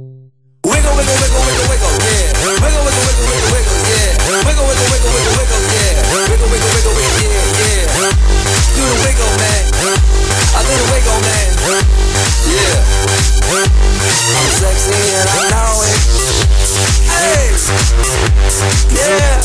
[0.71, 2.31] Wiggle, wiggle, wiggle, wiggle, wiggle, yeah.
[2.47, 4.15] Wiggle, wiggle, wiggle, wiggle, wiggle, yeah.
[4.47, 5.99] Wiggle, wiggle, wiggle, wiggle, wiggle, yeah.
[6.31, 8.15] Wiggle, wiggle, wiggle, wiggle, yeah, yeah.
[8.75, 10.20] Do the wiggle, man.
[10.55, 11.49] I do the wiggle, man.
[12.47, 12.79] Yeah.
[13.51, 15.95] I'm sexy and I know it.
[17.11, 17.51] Hey.
[18.95, 19.41] Yeah.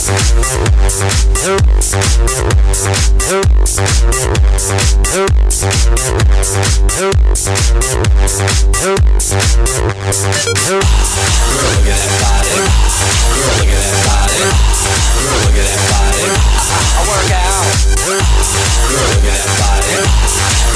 [9.87, 12.51] Girl, look at that body.
[12.51, 14.37] Girl, look at that body.
[14.37, 16.25] Girl, look at that body.
[16.27, 17.67] I, I work out.
[18.07, 18.23] Girl,
[18.93, 20.76] look at that body.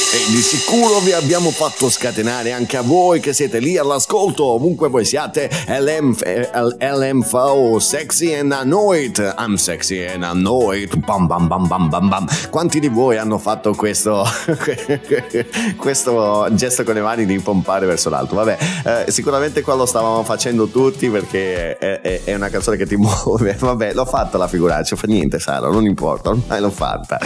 [0.13, 4.89] E di sicuro vi abbiamo fatto scatenare anche a voi che siete lì all'ascolto, ovunque
[4.89, 5.49] voi siate.
[5.67, 9.35] LM, eh, LMFO, sexy and annoyed.
[9.37, 10.97] I'm sexy and annoyed.
[10.97, 12.27] Bam bam bam bam bam bam.
[12.49, 14.25] Quanti di voi hanno fatto questo,
[15.77, 18.35] questo gesto con le mani di pompare verso l'alto?
[18.35, 18.57] Vabbè,
[19.07, 22.97] eh, sicuramente qua lo stavamo facendo tutti perché è, è- è una canzone che ti
[22.99, 23.55] muove.
[23.57, 27.17] Vabbè, l'ho fatta la figuraccia, fa niente Sara, non importa, ormai l'ho fatta.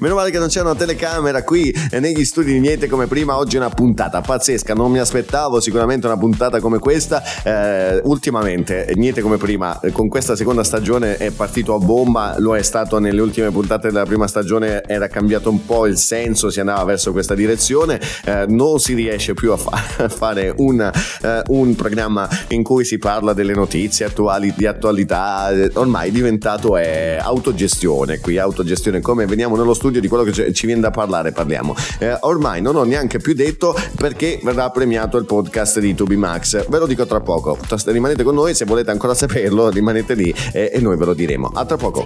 [0.00, 3.38] Meno male che non c'è una telecamera qui negli studi di niente come prima.
[3.38, 7.22] Oggi è una puntata pazzesca, non mi aspettavo sicuramente una puntata come questa.
[7.42, 12.56] Eh, ultimamente, niente come prima, eh, con questa seconda stagione è partito a bomba, lo
[12.56, 16.60] è stato nelle ultime puntate della prima stagione, era cambiato un po' il senso, si
[16.60, 18.00] andava verso questa direzione.
[18.24, 22.84] Eh, non si riesce più a, fa- a fare un, eh, un programma in cui
[22.84, 29.26] si parla delle notizie attuali, di attualità, eh, ormai diventato è autogestione qui, autogestione come
[29.26, 31.74] veniamo nello studio di quello che ci viene da parlare parliamo.
[32.00, 36.68] Eh, ormai non ho neanche più detto perché verrà premiato il podcast di Tubi Max,
[36.68, 40.70] ve lo dico tra poco, rimanete con noi se volete ancora saperlo, rimanete lì e,
[40.72, 41.50] e noi ve lo diremo.
[41.54, 42.04] A tra poco.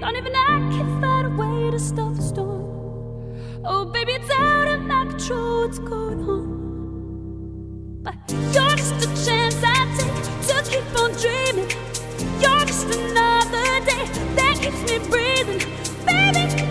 [0.00, 2.59] Don't even I can find a way to stop the storm.
[3.62, 8.00] Oh, baby, it's out of my control, what's going on?
[8.02, 11.68] But you're just a chance I take to keep on dreaming.
[12.40, 14.06] You're just another day
[14.36, 15.60] that keeps me breathing.
[16.06, 16.69] Baby,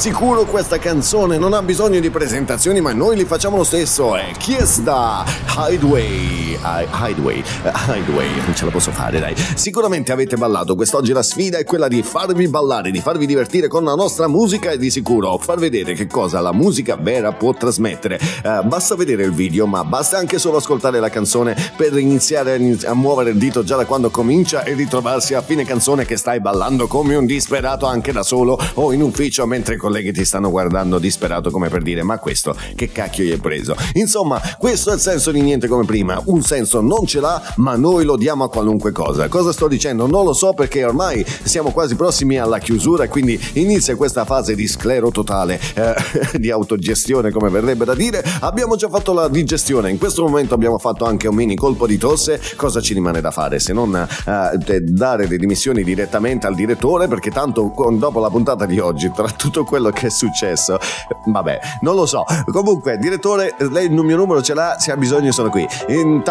[0.00, 4.16] sicuro questa canzone non ha bisogno di presentazioni, ma noi li facciamo lo stesso.
[4.16, 5.26] È Chiesta
[5.58, 6.49] Hideaway.
[6.62, 7.38] Hi- Hideaway.
[7.64, 8.44] eh.
[8.44, 9.34] Non ce la posso fare, dai.
[9.54, 10.74] Sicuramente avete ballato.
[10.74, 14.70] Quest'oggi la sfida è quella di farvi ballare, di farvi divertire con la nostra musica
[14.70, 18.18] e di sicuro far vedere che cosa la musica vera può trasmettere.
[18.18, 22.56] Eh, basta vedere il video, ma basta anche solo ascoltare la canzone per iniziare a,
[22.56, 26.16] iniz- a muovere il dito già da quando comincia e ritrovarsi a fine canzone che
[26.16, 30.24] stai ballando come un disperato anche da solo o in ufficio mentre i colleghi ti
[30.24, 33.74] stanno guardando disperato come per dire ma questo che cacchio gli hai preso.
[33.94, 36.20] Insomma, questo è il senso di niente come prima.
[36.26, 39.28] Un senso non ce l'ha, ma noi lo diamo a qualunque cosa.
[39.28, 40.08] Cosa sto dicendo?
[40.08, 44.66] Non lo so perché ormai siamo quasi prossimi alla chiusura quindi inizia questa fase di
[44.66, 45.94] sclero totale, eh,
[46.38, 48.24] di autogestione come verrebbe da dire.
[48.40, 51.98] Abbiamo già fatto la digestione, in questo momento abbiamo fatto anche un mini colpo di
[51.98, 52.40] tosse.
[52.56, 57.06] Cosa ci rimane da fare se non eh, dare le dimissioni direttamente al direttore?
[57.06, 60.78] Perché tanto dopo la puntata di oggi, tra tutto quello che è successo,
[61.26, 62.24] vabbè, non lo so.
[62.50, 65.66] Comunque, direttore, lei il mio numero ce l'ha, se ha bisogno sono qui.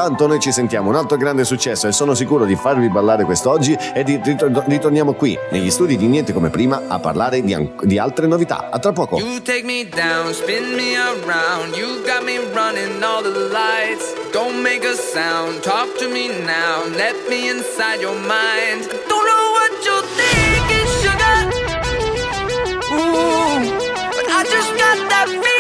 [0.10, 3.77] Intanto noi ci sentiamo, un altro grande successo e sono sicuro di farvi ballare quest'oggi
[3.94, 7.73] e di- ritor- ritorniamo qui, negli studi di Niente come prima, a parlare di, an-
[7.84, 8.69] di altre novità.
[8.72, 9.19] A tra poco.
[9.19, 11.76] You take me down, spin me around.
[11.76, 14.15] You got me running all the lights.
[14.31, 16.90] Don't make a sound, talk to me now.
[16.98, 18.90] Let me inside your mind.
[19.07, 21.38] Don't know what you're thinking, sugar.
[22.98, 23.61] Ooh,
[24.10, 25.59] but I just got that feeling,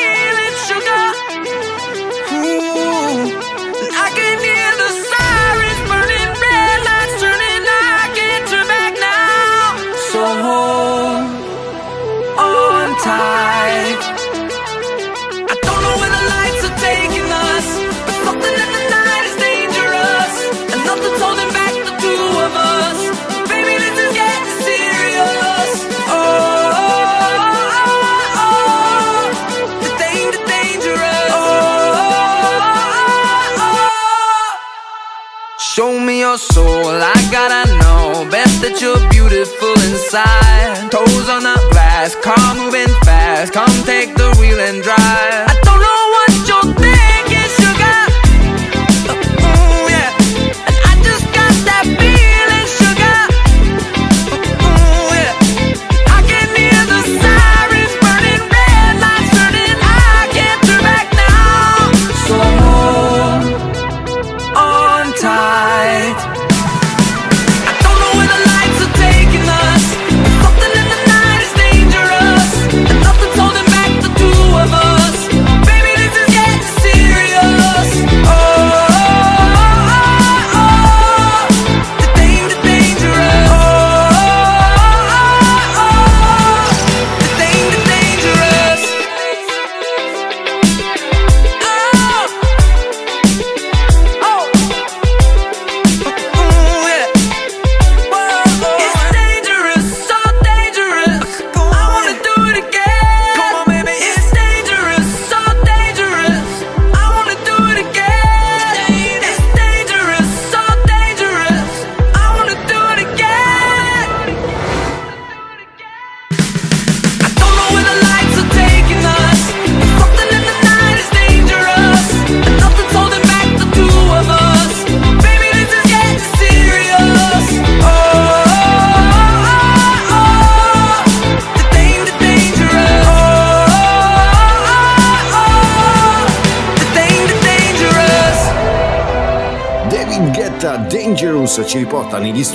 [36.29, 38.29] your soul, I gotta know.
[38.29, 40.91] Best that you're beautiful inside.
[40.91, 43.51] Toes on the glass, car moving fast.
[43.51, 45.48] Come take the wheel and drive.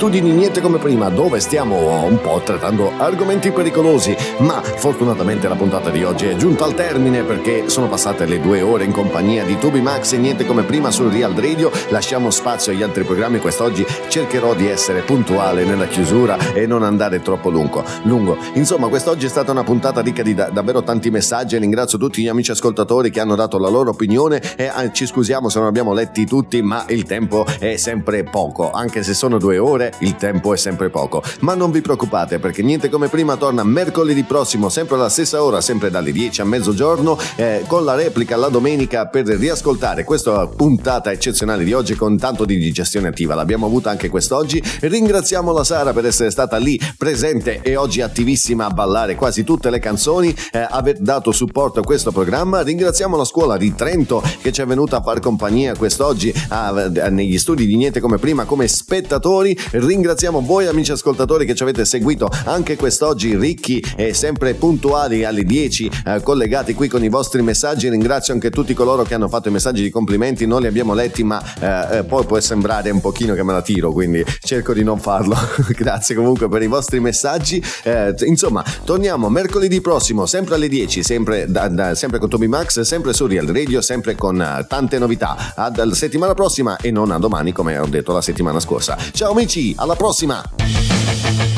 [0.09, 4.15] Di Niente come prima dove stiamo un po' trattando argomenti pericolosi.
[4.39, 8.61] Ma fortunatamente la puntata di oggi è giunta al termine perché sono passate le due
[8.61, 11.71] ore in compagnia di Tubi Max e Niente come prima sul Real Radio.
[11.89, 17.21] Lasciamo spazio agli altri programmi quest'oggi cercherò di essere puntuale nella chiusura e non andare
[17.21, 18.37] troppo lungo, lungo.
[18.53, 21.55] insomma quest'oggi è stata una puntata ricca di da- davvero tanti messaggi.
[21.55, 25.05] E ringrazio tutti gli amici ascoltatori che hanno dato la loro opinione e ah, ci
[25.05, 29.37] scusiamo se non abbiamo letti tutti ma il tempo è sempre poco anche se sono
[29.37, 31.23] due ore il tempo è sempre poco.
[31.41, 35.61] Ma non vi preoccupate perché niente come prima torna mercoledì prossimo sempre alla stessa ora
[35.61, 41.11] sempre dalle 10 a mezzogiorno eh, con la replica la domenica per riascoltare questa puntata
[41.11, 43.35] eccezionale di oggi con tanto di digestione attiva.
[43.35, 44.61] L'abbiamo avuta anche quest'oggi.
[44.81, 49.69] Ringraziamo la Sara per essere stata lì presente e oggi attivissima a ballare quasi tutte
[49.69, 52.61] le canzoni eh, aver dato supporto a questo programma.
[52.61, 57.09] Ringraziamo la scuola di Trento che ci è venuta a far compagnia quest'oggi a- a-
[57.09, 61.85] negli studi di niente come prima come spettatori, ringraziamo voi amici ascoltatori che ci avete
[61.85, 67.41] seguito anche quest'oggi ricchi e sempre puntuali alle 10 eh, collegati qui con i vostri
[67.43, 67.87] messaggi.
[67.89, 71.23] Ringrazio anche tutti coloro che hanno fatto i messaggi di complimenti, non li abbiamo letti
[71.23, 74.83] ma eh, eh, poi può sembrare un pochino che me la tiro, quindi cerco di
[74.83, 75.37] non farlo.
[75.69, 77.63] Grazie comunque per i vostri messaggi.
[77.83, 82.81] Eh, insomma, torniamo mercoledì prossimo, sempre alle 10, sempre, da- da- sempre con Toby Max,
[82.81, 85.53] sempre su Real Radio, sempre con eh, tante novità.
[85.55, 88.97] Alla settimana prossima e non a domani come ho detto la settimana scorsa.
[89.11, 91.54] Ciao amici, alla prossima!